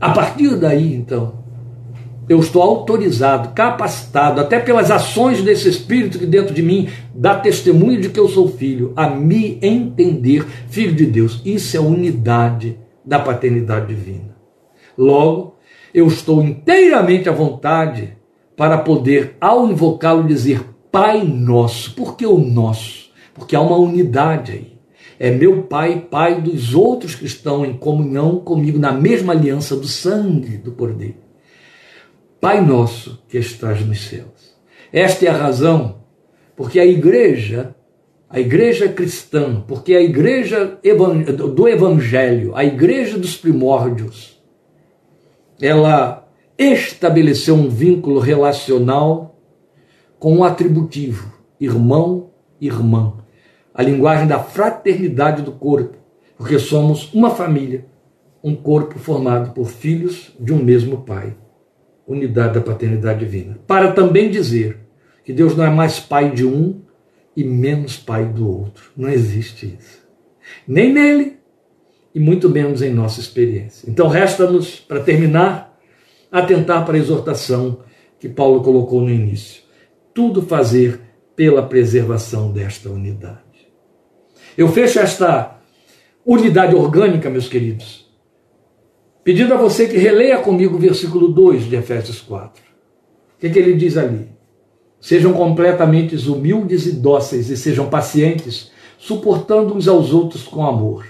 A 0.00 0.10
partir 0.10 0.56
daí, 0.56 0.94
então, 0.94 1.43
eu 2.28 2.40
estou 2.40 2.62
autorizado, 2.62 3.50
capacitado, 3.50 4.40
até 4.40 4.58
pelas 4.58 4.90
ações 4.90 5.42
desse 5.42 5.68
Espírito 5.68 6.18
que 6.18 6.26
dentro 6.26 6.54
de 6.54 6.62
mim 6.62 6.88
dá 7.14 7.34
testemunho 7.34 8.00
de 8.00 8.08
que 8.08 8.18
eu 8.18 8.28
sou 8.28 8.48
filho, 8.48 8.92
a 8.96 9.08
me 9.08 9.58
entender 9.62 10.46
filho 10.68 10.94
de 10.94 11.06
Deus. 11.06 11.40
Isso 11.44 11.76
é 11.76 11.80
unidade 11.80 12.78
da 13.04 13.18
paternidade 13.18 13.94
divina. 13.94 14.34
Logo, 14.96 15.56
eu 15.92 16.06
estou 16.06 16.42
inteiramente 16.42 17.28
à 17.28 17.32
vontade 17.32 18.16
para 18.56 18.78
poder, 18.78 19.36
ao 19.40 19.68
invocá-lo, 19.68 20.24
dizer 20.24 20.64
Pai 20.90 21.24
Nosso. 21.24 21.94
Por 21.94 22.16
que 22.16 22.24
o 22.24 22.38
nosso? 22.38 23.04
porque 23.34 23.56
há 23.56 23.60
uma 23.60 23.76
unidade 23.76 24.52
aí. 24.52 24.74
É 25.18 25.30
meu 25.30 25.64
Pai, 25.64 26.06
Pai 26.10 26.40
dos 26.40 26.74
outros 26.74 27.14
que 27.14 27.26
estão 27.26 27.64
em 27.64 27.74
comunhão 27.74 28.38
comigo 28.38 28.78
na 28.78 28.92
mesma 28.92 29.32
aliança 29.32 29.76
do 29.76 29.86
sangue 29.86 30.56
do 30.56 30.72
Cordeiro. 30.72 31.23
Pai 32.44 32.60
nosso 32.60 33.24
que 33.26 33.38
estás 33.38 33.80
nos 33.86 34.06
céus. 34.06 34.54
Esta 34.92 35.24
é 35.24 35.28
a 35.30 35.34
razão 35.34 36.02
porque 36.54 36.78
a 36.78 36.84
igreja, 36.84 37.74
a 38.28 38.38
igreja 38.38 38.86
cristã, 38.86 39.64
porque 39.66 39.94
a 39.94 40.02
igreja 40.02 40.78
do 41.54 41.66
evangelho, 41.66 42.54
a 42.54 42.62
igreja 42.62 43.16
dos 43.16 43.34
primórdios, 43.34 44.38
ela 45.58 46.28
estabeleceu 46.58 47.54
um 47.54 47.70
vínculo 47.70 48.20
relacional 48.20 49.40
com 50.18 50.36
um 50.36 50.44
atributivo, 50.44 51.32
irmão, 51.58 52.28
irmã. 52.60 53.14
A 53.72 53.82
linguagem 53.82 54.26
da 54.26 54.38
fraternidade 54.38 55.40
do 55.40 55.52
corpo, 55.52 55.96
porque 56.36 56.58
somos 56.58 57.10
uma 57.14 57.30
família, 57.30 57.86
um 58.42 58.54
corpo 58.54 58.98
formado 58.98 59.54
por 59.54 59.64
filhos 59.64 60.30
de 60.38 60.52
um 60.52 60.62
mesmo 60.62 61.06
pai. 61.06 61.34
Unidade 62.06 62.54
da 62.54 62.60
paternidade 62.60 63.20
divina. 63.20 63.58
Para 63.66 63.92
também 63.92 64.30
dizer 64.30 64.78
que 65.24 65.32
Deus 65.32 65.56
não 65.56 65.64
é 65.64 65.70
mais 65.70 65.98
pai 65.98 66.30
de 66.30 66.44
um 66.44 66.82
e 67.36 67.42
menos 67.42 67.96
pai 67.96 68.24
do 68.26 68.48
outro. 68.48 68.90
Não 68.96 69.08
existe 69.08 69.76
isso. 69.78 70.04
Nem 70.68 70.92
nele 70.92 71.38
e 72.14 72.20
muito 72.20 72.48
menos 72.48 72.82
em 72.82 72.92
nossa 72.92 73.20
experiência. 73.20 73.90
Então 73.90 74.06
resta-nos, 74.06 74.78
para 74.78 75.00
terminar, 75.00 75.78
atentar 76.30 76.84
para 76.84 76.96
a 76.96 77.00
exortação 77.00 77.80
que 78.20 78.28
Paulo 78.28 78.62
colocou 78.62 79.00
no 79.00 79.10
início. 79.10 79.62
Tudo 80.12 80.42
fazer 80.42 81.00
pela 81.34 81.62
preservação 81.62 82.52
desta 82.52 82.88
unidade. 82.88 83.40
Eu 84.56 84.68
fecho 84.68 85.00
esta 85.00 85.58
unidade 86.24 86.74
orgânica, 86.74 87.28
meus 87.28 87.48
queridos, 87.48 88.03
pedindo 89.24 89.54
a 89.54 89.56
você 89.56 89.88
que 89.88 89.96
releia 89.96 90.38
comigo 90.38 90.76
o 90.76 90.78
versículo 90.78 91.28
2 91.28 91.64
de 91.64 91.76
Efésios 91.76 92.20
4. 92.20 92.62
O 92.62 93.40
que, 93.40 93.48
que 93.48 93.58
ele 93.58 93.72
diz 93.72 93.96
ali? 93.96 94.28
Sejam 95.00 95.32
completamente 95.32 96.14
humildes 96.28 96.86
e 96.86 96.92
dóceis 96.92 97.48
e 97.48 97.56
sejam 97.56 97.88
pacientes, 97.88 98.70
suportando 98.98 99.74
uns 99.74 99.88
aos 99.88 100.12
outros 100.12 100.44
com 100.44 100.64
amor. 100.64 101.06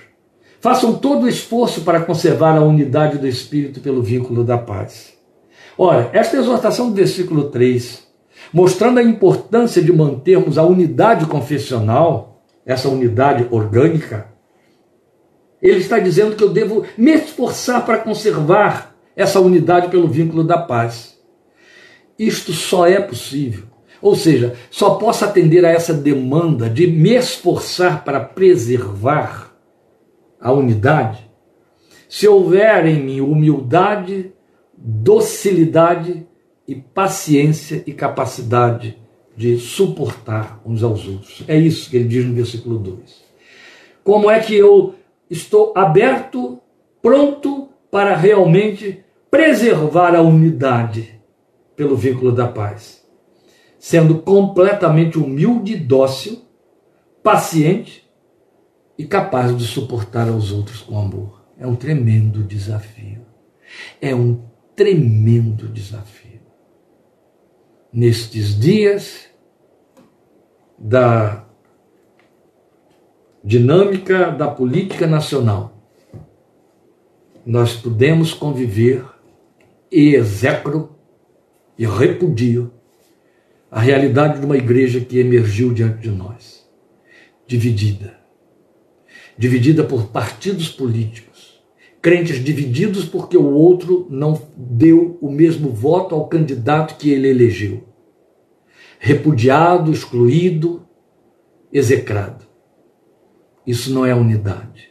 Façam 0.61 0.95
todo 0.95 1.25
o 1.25 1.29
esforço 1.29 1.83
para 1.83 2.01
conservar 2.01 2.57
a 2.57 2.63
unidade 2.63 3.19
do 3.19 3.27
Espírito 3.27 3.81
pelo 3.81 4.03
vínculo 4.03 4.43
da 4.43 4.57
paz. 4.57 5.13
Ora, 5.77 6.09
esta 6.13 6.37
exortação 6.37 6.89
do 6.89 6.95
versículo 6.95 7.51
3, 7.51 8.07
mostrando 8.53 8.99
a 8.99 9.03
importância 9.03 9.83
de 9.83 9.93
mantermos 9.93 10.57
a 10.57 10.63
unidade 10.63 11.27
confessional, 11.27 12.43
essa 12.65 12.89
unidade 12.89 13.47
orgânica, 13.51 14.34
ele 15.71 15.81
está 15.81 15.99
dizendo 15.99 16.37
que 16.37 16.45
eu 16.45 16.51
devo 16.51 16.85
me 16.97 17.13
esforçar 17.13 17.85
para 17.85 17.99
conservar 17.99 18.95
essa 19.17 19.41
unidade 19.41 19.89
pelo 19.89 20.07
vínculo 20.07 20.45
da 20.45 20.59
paz. 20.59 21.19
Isto 22.19 22.53
só 22.53 22.87
é 22.87 23.01
possível 23.01 23.75
ou 24.05 24.15
seja, 24.15 24.55
só 24.71 24.97
posso 24.97 25.25
atender 25.25 25.65
a 25.65 25.71
essa 25.71 25.95
demanda 25.95 26.69
de 26.69 26.87
me 26.87 27.15
esforçar 27.15 28.05
para 28.05 28.21
preservar 28.21 29.51
a 30.39 30.53
unidade 30.53 31.25
se 32.07 32.29
houver 32.29 32.85
em 32.85 33.03
mim 33.03 33.21
humildade, 33.23 34.31
docilidade 34.77 36.27
e 36.69 36.75
paciência 36.75 37.83
e 37.87 37.95
capacidade 37.95 38.99
de 39.35 39.59
suportar 39.59 40.61
uns 40.67 40.83
aos 40.83 41.09
outros. 41.09 41.43
É 41.49 41.57
isso 41.57 41.89
que 41.89 41.97
ele 41.97 42.07
diz 42.07 42.27
no 42.27 42.35
versículo 42.35 42.79
2. 42.79 43.25
Como 44.05 44.31
é 44.31 44.39
que 44.39 44.55
eu 44.55 44.95
estou 45.31 45.73
aberto, 45.77 46.61
pronto 47.03 47.69
para 47.91 48.17
realmente 48.17 49.05
preservar 49.31 50.15
a 50.15 50.23
unidade 50.23 51.21
pelo 51.77 51.97
vínculo 51.97 52.33
da 52.33 52.47
paz? 52.47 53.05
sendo 53.85 54.23
completamente 54.23 55.19
humilde 55.19 55.75
e 55.75 55.77
dócil, 55.77 56.43
paciente 57.23 58.11
e 58.97 59.05
capaz 59.05 59.55
de 59.55 59.67
suportar 59.67 60.27
aos 60.27 60.51
outros 60.51 60.81
com 60.81 60.99
amor. 60.99 61.45
É 61.59 61.67
um 61.67 61.77
tremendo 61.77 62.43
desafio. 62.43 63.27
É 64.01 64.15
um 64.15 64.43
tremendo 64.75 65.69
desafio. 65.69 66.41
Nestes 67.93 68.59
dias 68.59 69.27
da 70.79 71.44
dinâmica 73.45 74.31
da 74.31 74.49
política 74.49 75.07
nacional, 75.07 75.77
nós 77.45 77.77
podemos 77.77 78.33
conviver 78.33 79.05
e 79.93 80.15
execro 80.15 80.97
e 81.79 81.85
repudio 81.85 82.73
a 83.71 83.81
realidade 83.81 84.41
de 84.41 84.47
uma 84.47 84.57
igreja 84.57 84.99
que 84.99 85.19
emergiu 85.19 85.75
diante 85.75 86.01
de 86.01 86.11
nós, 86.11 86.67
dividida. 87.47 88.19
Dividida 89.37 89.85
por 89.85 90.07
partidos 90.07 90.69
políticos, 90.69 91.61
crentes 92.01 92.43
divididos 92.43 93.05
porque 93.05 93.37
o 93.37 93.53
outro 93.53 94.07
não 94.09 94.41
deu 94.57 95.19
o 95.21 95.31
mesmo 95.31 95.71
voto 95.71 96.15
ao 96.15 96.29
candidato 96.29 96.97
que 96.97 97.11
ele 97.11 97.29
elegeu. 97.29 97.85
Repudiado, 98.99 99.93
excluído, 99.93 100.87
execrado. 101.73 102.44
Isso 103.67 103.93
não 103.93 104.05
é 104.05 104.15
unidade. 104.15 104.91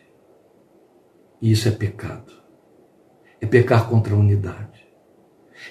Isso 1.41 1.67
é 1.67 1.71
pecado. 1.71 2.33
É 3.41 3.45
pecar 3.45 3.89
contra 3.89 4.13
a 4.13 4.17
unidade. 4.17 4.73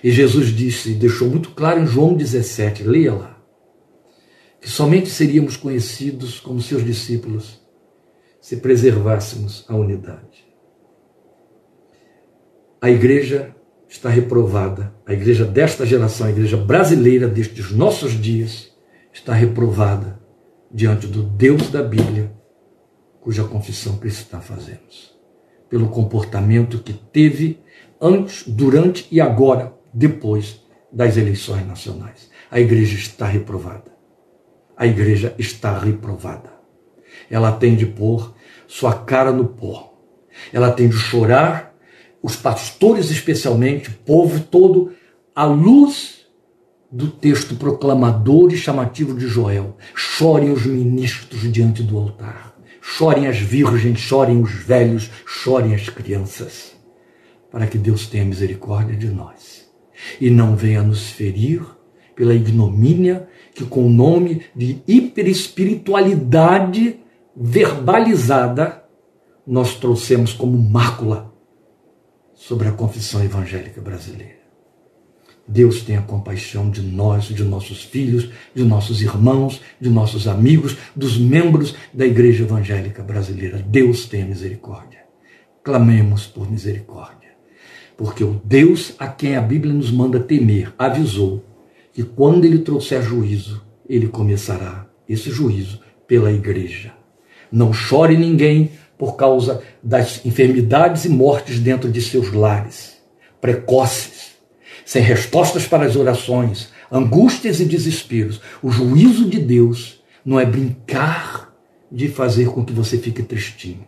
E 0.03 0.11
Jesus 0.11 0.49
disse, 0.49 0.95
deixou 0.95 1.29
muito 1.29 1.51
claro 1.51 1.81
em 1.81 1.87
João 1.87 2.15
17, 2.15 2.85
leia 2.85 3.15
lá, 3.15 3.43
que 4.61 4.69
somente 4.69 5.09
seríamos 5.11 5.57
conhecidos 5.57 6.39
como 6.39 6.61
seus 6.61 6.85
discípulos 6.85 7.61
se 8.41 8.57
preservássemos 8.57 9.65
a 9.69 9.77
unidade. 9.77 10.47
A 12.81 12.91
igreja 12.91 13.55
está 13.89 14.09
reprovada, 14.09 14.93
a 15.07 15.13
igreja 15.13 15.45
desta 15.45 15.87
geração, 15.87 16.27
a 16.27 16.31
igreja 16.31 16.57
brasileira 16.57 17.29
destes 17.29 17.71
nossos 17.71 18.13
dias, 18.13 18.73
está 19.13 19.33
reprovada 19.35 20.21
diante 20.73 21.07
do 21.07 21.23
Deus 21.23 21.71
da 21.71 21.83
Bíblia, 21.83 22.33
cuja 23.23 23.45
confissão 23.45 23.97
cristã 23.97 24.41
fazemos, 24.41 25.17
pelo 25.71 25.89
comportamento 25.89 26.79
que 26.79 26.93
teve 26.93 27.61
antes, 28.01 28.45
durante 28.47 29.07
e 29.11 29.21
agora 29.21 29.73
depois 29.95 30.61
das 30.93 31.17
eleições 31.17 31.67
nacionais. 31.67 32.29
A 32.51 32.61
igreja 32.61 32.97
está 32.97 33.27
reprovada. 33.27 33.93
A 34.77 34.87
igreja 34.87 35.35
está 35.39 35.79
reprovada. 35.79 36.53
Ela 37.31 37.53
tem 37.53 37.77
de 37.77 37.87
pôr 37.87 38.35
sua 38.67 38.93
cara 38.93 39.33
no 39.33 39.47
pó. 39.47 39.95
Ela 40.53 40.73
tem 40.73 40.89
de 40.89 40.97
chorar, 40.97 41.75
os 42.23 42.35
pastores 42.37 43.11
especialmente, 43.11 43.91
o 43.91 43.93
povo 44.05 44.41
todo, 44.41 44.93
à 45.35 45.45
luz 45.45 46.27
do 46.91 47.09
texto 47.09 47.55
proclamador 47.55 48.53
e 48.53 48.57
chamativo 48.57 49.17
de 49.17 49.27
Joel. 49.27 49.77
Chorem 49.95 50.51
os 50.51 50.67
ministros 50.67 51.51
diante 51.53 51.83
do 51.83 51.97
altar. 51.97 52.52
Chorem 52.85 53.29
as 53.29 53.39
virgens, 53.39 54.01
chorem 54.01 54.43
os 54.43 54.53
velhos, 54.53 55.09
chorem 55.25 55.73
as 55.73 55.89
crianças, 55.89 56.77
para 57.49 57.69
que 57.69 57.79
Deus 57.79 58.09
tenha 58.09 58.25
misericórdia 58.25 58.97
de 58.97 59.07
nós 59.07 59.71
e 60.21 60.29
não 60.29 60.57
venha 60.57 60.83
nos 60.83 61.11
ferir 61.11 61.65
pela 62.17 62.35
ignomínia 62.35 63.29
que, 63.55 63.65
com 63.65 63.87
o 63.87 63.89
nome 63.89 64.43
de 64.55 64.83
hiperespiritualidade 64.87 66.99
verbalizada, 67.37 68.83
nós 69.47 69.77
trouxemos 69.77 70.33
como 70.33 70.59
mácula 70.59 71.33
sobre 72.35 72.67
a 72.67 72.73
confissão 72.73 73.23
evangélica 73.23 73.81
brasileira. 73.81 74.42
Deus 75.47 75.83
tenha 75.83 76.03
compaixão 76.03 76.71
de 76.71 76.81
nós, 76.83 77.25
de 77.25 77.43
nossos 77.43 77.83
filhos, 77.83 78.31
de 78.55 78.65
nossos 78.65 79.03
irmãos, 79.03 79.61
de 79.81 79.91
nossos 79.91 80.29
amigos, 80.29 80.77
dos 80.95 81.19
membros 81.19 81.75
da 81.93 82.07
Igreja 82.07 82.45
Evangélica 82.45 83.03
Brasileira. 83.03 83.59
Deus 83.59 84.07
tenha 84.07 84.25
misericórdia. 84.25 85.01
Clamemos 85.63 86.27
por 86.27 86.51
misericórdia. 86.51 87.31
Porque 87.97 88.25
o 88.25 88.41
Deus 88.45 88.95
a 88.99 89.09
quem 89.09 89.37
a 89.37 89.41
Bíblia 89.41 89.75
nos 89.75 89.91
manda 89.91 90.19
temer 90.19 90.73
avisou 90.79 91.45
que 91.93 92.03
quando 92.03 92.45
ele 92.45 92.61
trouxer 92.61 93.03
juízo, 93.03 93.63
ele 93.89 94.09
começará 94.09 94.87
esse 95.09 95.31
juízo 95.31 95.81
pela 96.07 96.33
igreja. 96.33 96.93
Não 97.51 97.73
chore 97.73 98.17
ninguém 98.17 98.71
por 98.97 99.17
causa 99.17 99.63
das 99.83 100.25
enfermidades 100.25 101.05
e 101.05 101.09
mortes 101.09 101.59
dentro 101.59 101.91
de 101.91 102.01
seus 102.01 102.33
lares, 102.33 102.97
precoces, 103.41 104.22
sem 104.85 105.03
respostas 105.03 105.67
para 105.67 105.87
as 105.87 105.97
orações, 105.97 106.71
angústias 106.91 107.61
e 107.61 107.65
desesperos. 107.65 108.41
O 108.63 108.71
juízo 108.71 109.29
de 109.29 109.39
Deus 109.39 110.03
não 110.25 110.39
é 110.39 110.45
brincar 110.45 111.53
de 111.91 112.09
fazer 112.09 112.47
com 112.47 112.65
que 112.65 112.73
você 112.73 112.97
fique 112.99 113.23
tristinho. 113.23 113.87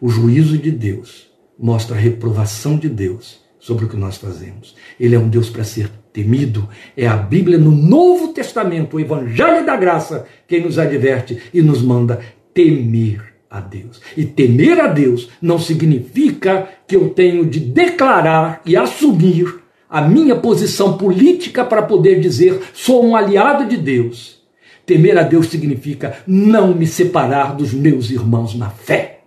O 0.00 0.08
juízo 0.08 0.58
de 0.58 0.70
Deus 0.70 1.30
mostra 1.58 1.96
a 1.96 1.98
reprovação 1.98 2.76
de 2.76 2.88
Deus 2.88 3.42
sobre 3.58 3.86
o 3.86 3.88
que 3.88 3.96
nós 3.96 4.16
fazemos. 4.16 4.74
Ele 5.00 5.14
é 5.14 5.18
um 5.18 5.28
Deus 5.28 5.48
para 5.48 5.64
ser 5.64 5.90
temido. 6.12 6.68
É 6.96 7.06
a 7.06 7.16
Bíblia 7.16 7.56
no 7.56 7.70
Novo 7.70 8.28
Testamento, 8.28 8.96
o 8.96 9.00
Evangelho 9.00 9.64
da 9.64 9.76
Graça, 9.76 10.26
quem 10.46 10.62
nos 10.62 10.78
adverte 10.78 11.38
e 11.52 11.62
nos 11.62 11.80
manda 11.80 12.20
temer 12.52 13.34
a 13.50 13.60
Deus. 13.60 14.00
E 14.16 14.24
temer 14.24 14.80
a 14.80 14.88
Deus 14.88 15.30
não 15.40 15.58
significa 15.58 16.68
que 16.86 16.96
eu 16.96 17.10
tenho 17.10 17.46
de 17.46 17.60
declarar 17.60 18.60
e 18.66 18.76
assumir 18.76 19.63
a 19.94 20.00
minha 20.00 20.34
posição 20.34 20.98
política 20.98 21.64
para 21.64 21.80
poder 21.80 22.18
dizer 22.18 22.60
sou 22.72 23.06
um 23.06 23.14
aliado 23.14 23.64
de 23.64 23.76
Deus. 23.76 24.42
Temer 24.84 25.16
a 25.16 25.22
Deus 25.22 25.46
significa 25.46 26.16
não 26.26 26.74
me 26.74 26.84
separar 26.84 27.54
dos 27.54 27.72
meus 27.72 28.10
irmãos 28.10 28.56
na 28.56 28.70
fé 28.70 29.20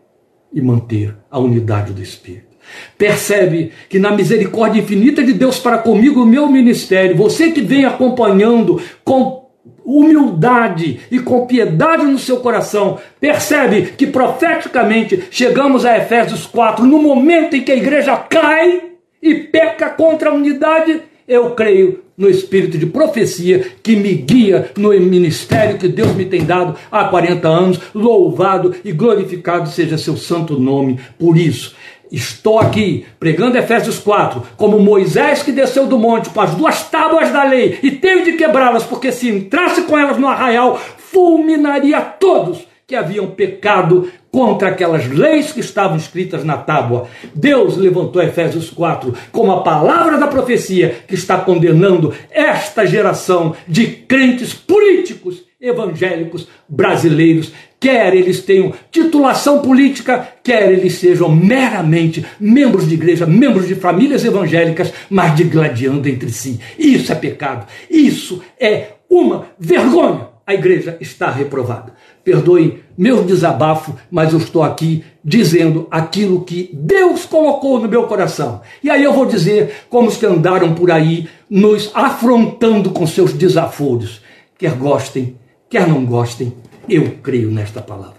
e 0.54 0.62
manter 0.62 1.16
a 1.32 1.40
unidade 1.40 1.94
do 1.94 2.02
Espírito. 2.02 2.58
Percebe 2.98 3.72
que 3.88 3.98
na 3.98 4.12
misericórdia 4.12 4.82
infinita 4.82 5.24
de 5.24 5.32
Deus 5.32 5.58
para 5.58 5.78
comigo, 5.78 6.22
o 6.22 6.26
meu 6.26 6.50
ministério, 6.50 7.16
você 7.16 7.50
que 7.50 7.62
vem 7.62 7.86
acompanhando 7.86 8.82
com 9.06 9.48
humildade 9.86 11.00
e 11.10 11.18
com 11.18 11.48
piedade 11.48 12.04
no 12.04 12.20
seu 12.20 12.42
coração, 12.42 13.00
percebe 13.22 13.94
que 13.98 14.06
profeticamente 14.06 15.30
chegamos 15.32 15.86
a 15.86 15.98
Efésios 15.98 16.46
4, 16.46 16.86
no 16.86 17.02
momento 17.02 17.56
em 17.56 17.64
que 17.64 17.72
a 17.72 17.78
igreja 17.78 18.18
cai 18.18 18.97
e 19.22 19.36
peca 19.36 19.90
contra 19.90 20.30
a 20.30 20.34
unidade, 20.34 21.02
eu 21.28 21.52
creio 21.52 22.04
no 22.18 22.30
espírito 22.30 22.78
de 22.78 22.86
profecia 22.86 23.74
que 23.84 23.96
me 23.96 24.14
guia 24.14 24.72
no 24.78 24.90
ministério 24.90 25.78
que 25.78 25.88
Deus 25.88 26.16
me 26.16 26.26
tem 26.26 26.44
dado 26.44 26.76
há 26.92 27.06
40 27.06 27.48
anos. 27.48 27.80
Louvado 27.94 28.76
e 28.84 28.92
glorificado 28.92 29.70
seja 29.70 29.98
seu 29.98 30.18
santo 30.18 30.60
nome. 30.60 31.00
Por 31.20 31.38
isso, 31.38 31.76
Estou 32.10 32.58
aqui 32.58 33.06
pregando 33.20 33.58
Efésios 33.58 34.00
4, 34.00 34.42
como 34.56 34.80
Moisés 34.80 35.44
que 35.44 35.52
desceu 35.52 35.88
do 35.88 36.00
monte 36.00 36.30
com 36.30 36.40
as 36.40 36.56
duas 36.56 36.84
tábuas 36.90 37.34
da 37.34 37.44
lei 37.44 37.80
e 37.84 37.92
teve 37.92 38.32
de 38.32 38.38
quebrá-las, 38.38 38.84
porque 38.84 39.12
se 39.12 39.28
entrasse 39.28 39.82
com 39.82 39.98
elas 39.98 40.18
no 40.18 40.26
arraial, 40.26 40.80
fulminaria 40.98 42.00
todos 42.00 42.66
que 42.88 42.96
haviam 42.96 43.28
pecado 43.28 44.10
contra 44.32 44.70
aquelas 44.70 45.06
leis 45.10 45.52
que 45.52 45.60
estavam 45.60 45.98
escritas 45.98 46.46
na 46.46 46.56
tábua. 46.56 47.10
Deus 47.36 47.76
levantou 47.76 48.22
Efésios 48.22 48.70
4 48.70 49.14
como 49.30 49.52
a 49.52 49.62
palavra 49.62 50.18
da 50.18 50.26
profecia 50.26 51.04
que 51.06 51.14
está 51.14 51.38
condenando 51.38 52.14
esta 52.32 52.86
geração 52.86 53.54
de 53.68 53.88
crentes 53.88 54.54
políticos 54.54 55.44
evangélicos 55.60 56.48
brasileiros, 56.70 57.52
quer 57.78 58.14
eles 58.14 58.42
tenham 58.42 58.72
titulação 58.90 59.62
política, 59.62 60.26
quer 60.42 60.72
eles 60.72 60.94
sejam 60.94 61.30
meramente 61.30 62.26
membros 62.40 62.88
de 62.88 62.94
igreja, 62.94 63.26
membros 63.26 63.68
de 63.68 63.76
famílias 63.76 64.24
evangélicas, 64.24 64.94
mas 65.10 65.36
digladiando 65.36 66.08
entre 66.08 66.30
si. 66.30 66.58
Isso 66.80 67.12
é 67.12 67.16
pecado. 67.16 67.68
Isso 67.90 68.42
é 68.58 68.94
uma 69.10 69.48
vergonha. 69.60 70.37
A 70.48 70.54
igreja 70.54 70.96
está 71.02 71.30
reprovada. 71.30 71.92
Perdoe 72.24 72.82
meu 72.98 73.26
desabafo, 73.26 73.94
mas 74.10 74.32
eu 74.32 74.40
estou 74.40 74.64
aqui 74.64 75.04
dizendo 75.22 75.90
aquilo 75.92 76.46
que 76.46 76.70
Deus 76.72 77.26
colocou 77.26 77.82
no 77.82 77.90
meu 77.90 78.08
coração. 78.08 78.62
E 78.82 78.90
aí 78.90 79.04
eu 79.04 79.12
vou 79.12 79.26
dizer 79.26 79.84
como 79.90 80.08
os 80.08 80.16
que 80.16 80.26
andaram 80.26 80.74
por 80.74 80.90
aí 80.90 81.28
nos 81.50 81.92
afrontando 81.94 82.92
com 82.92 83.06
seus 83.06 83.34
desaforos. 83.34 84.22
Quer 84.58 84.72
gostem, 84.76 85.38
quer 85.70 85.86
não 85.86 86.06
gostem, 86.06 86.54
eu 86.88 87.18
creio 87.22 87.52
nesta 87.52 87.82
palavra. 87.82 88.16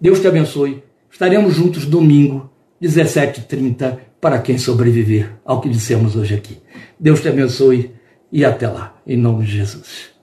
Deus 0.00 0.18
te 0.18 0.26
abençoe. 0.26 0.82
Estaremos 1.08 1.54
juntos 1.54 1.86
domingo, 1.86 2.50
17h30, 2.82 3.98
para 4.20 4.40
quem 4.40 4.58
sobreviver 4.58 5.30
ao 5.44 5.60
que 5.60 5.68
dissemos 5.68 6.16
hoje 6.16 6.34
aqui. 6.34 6.58
Deus 6.98 7.20
te 7.20 7.28
abençoe 7.28 7.92
e 8.32 8.44
até 8.44 8.66
lá, 8.66 8.96
em 9.06 9.16
nome 9.16 9.44
de 9.44 9.52
Jesus. 9.52 10.17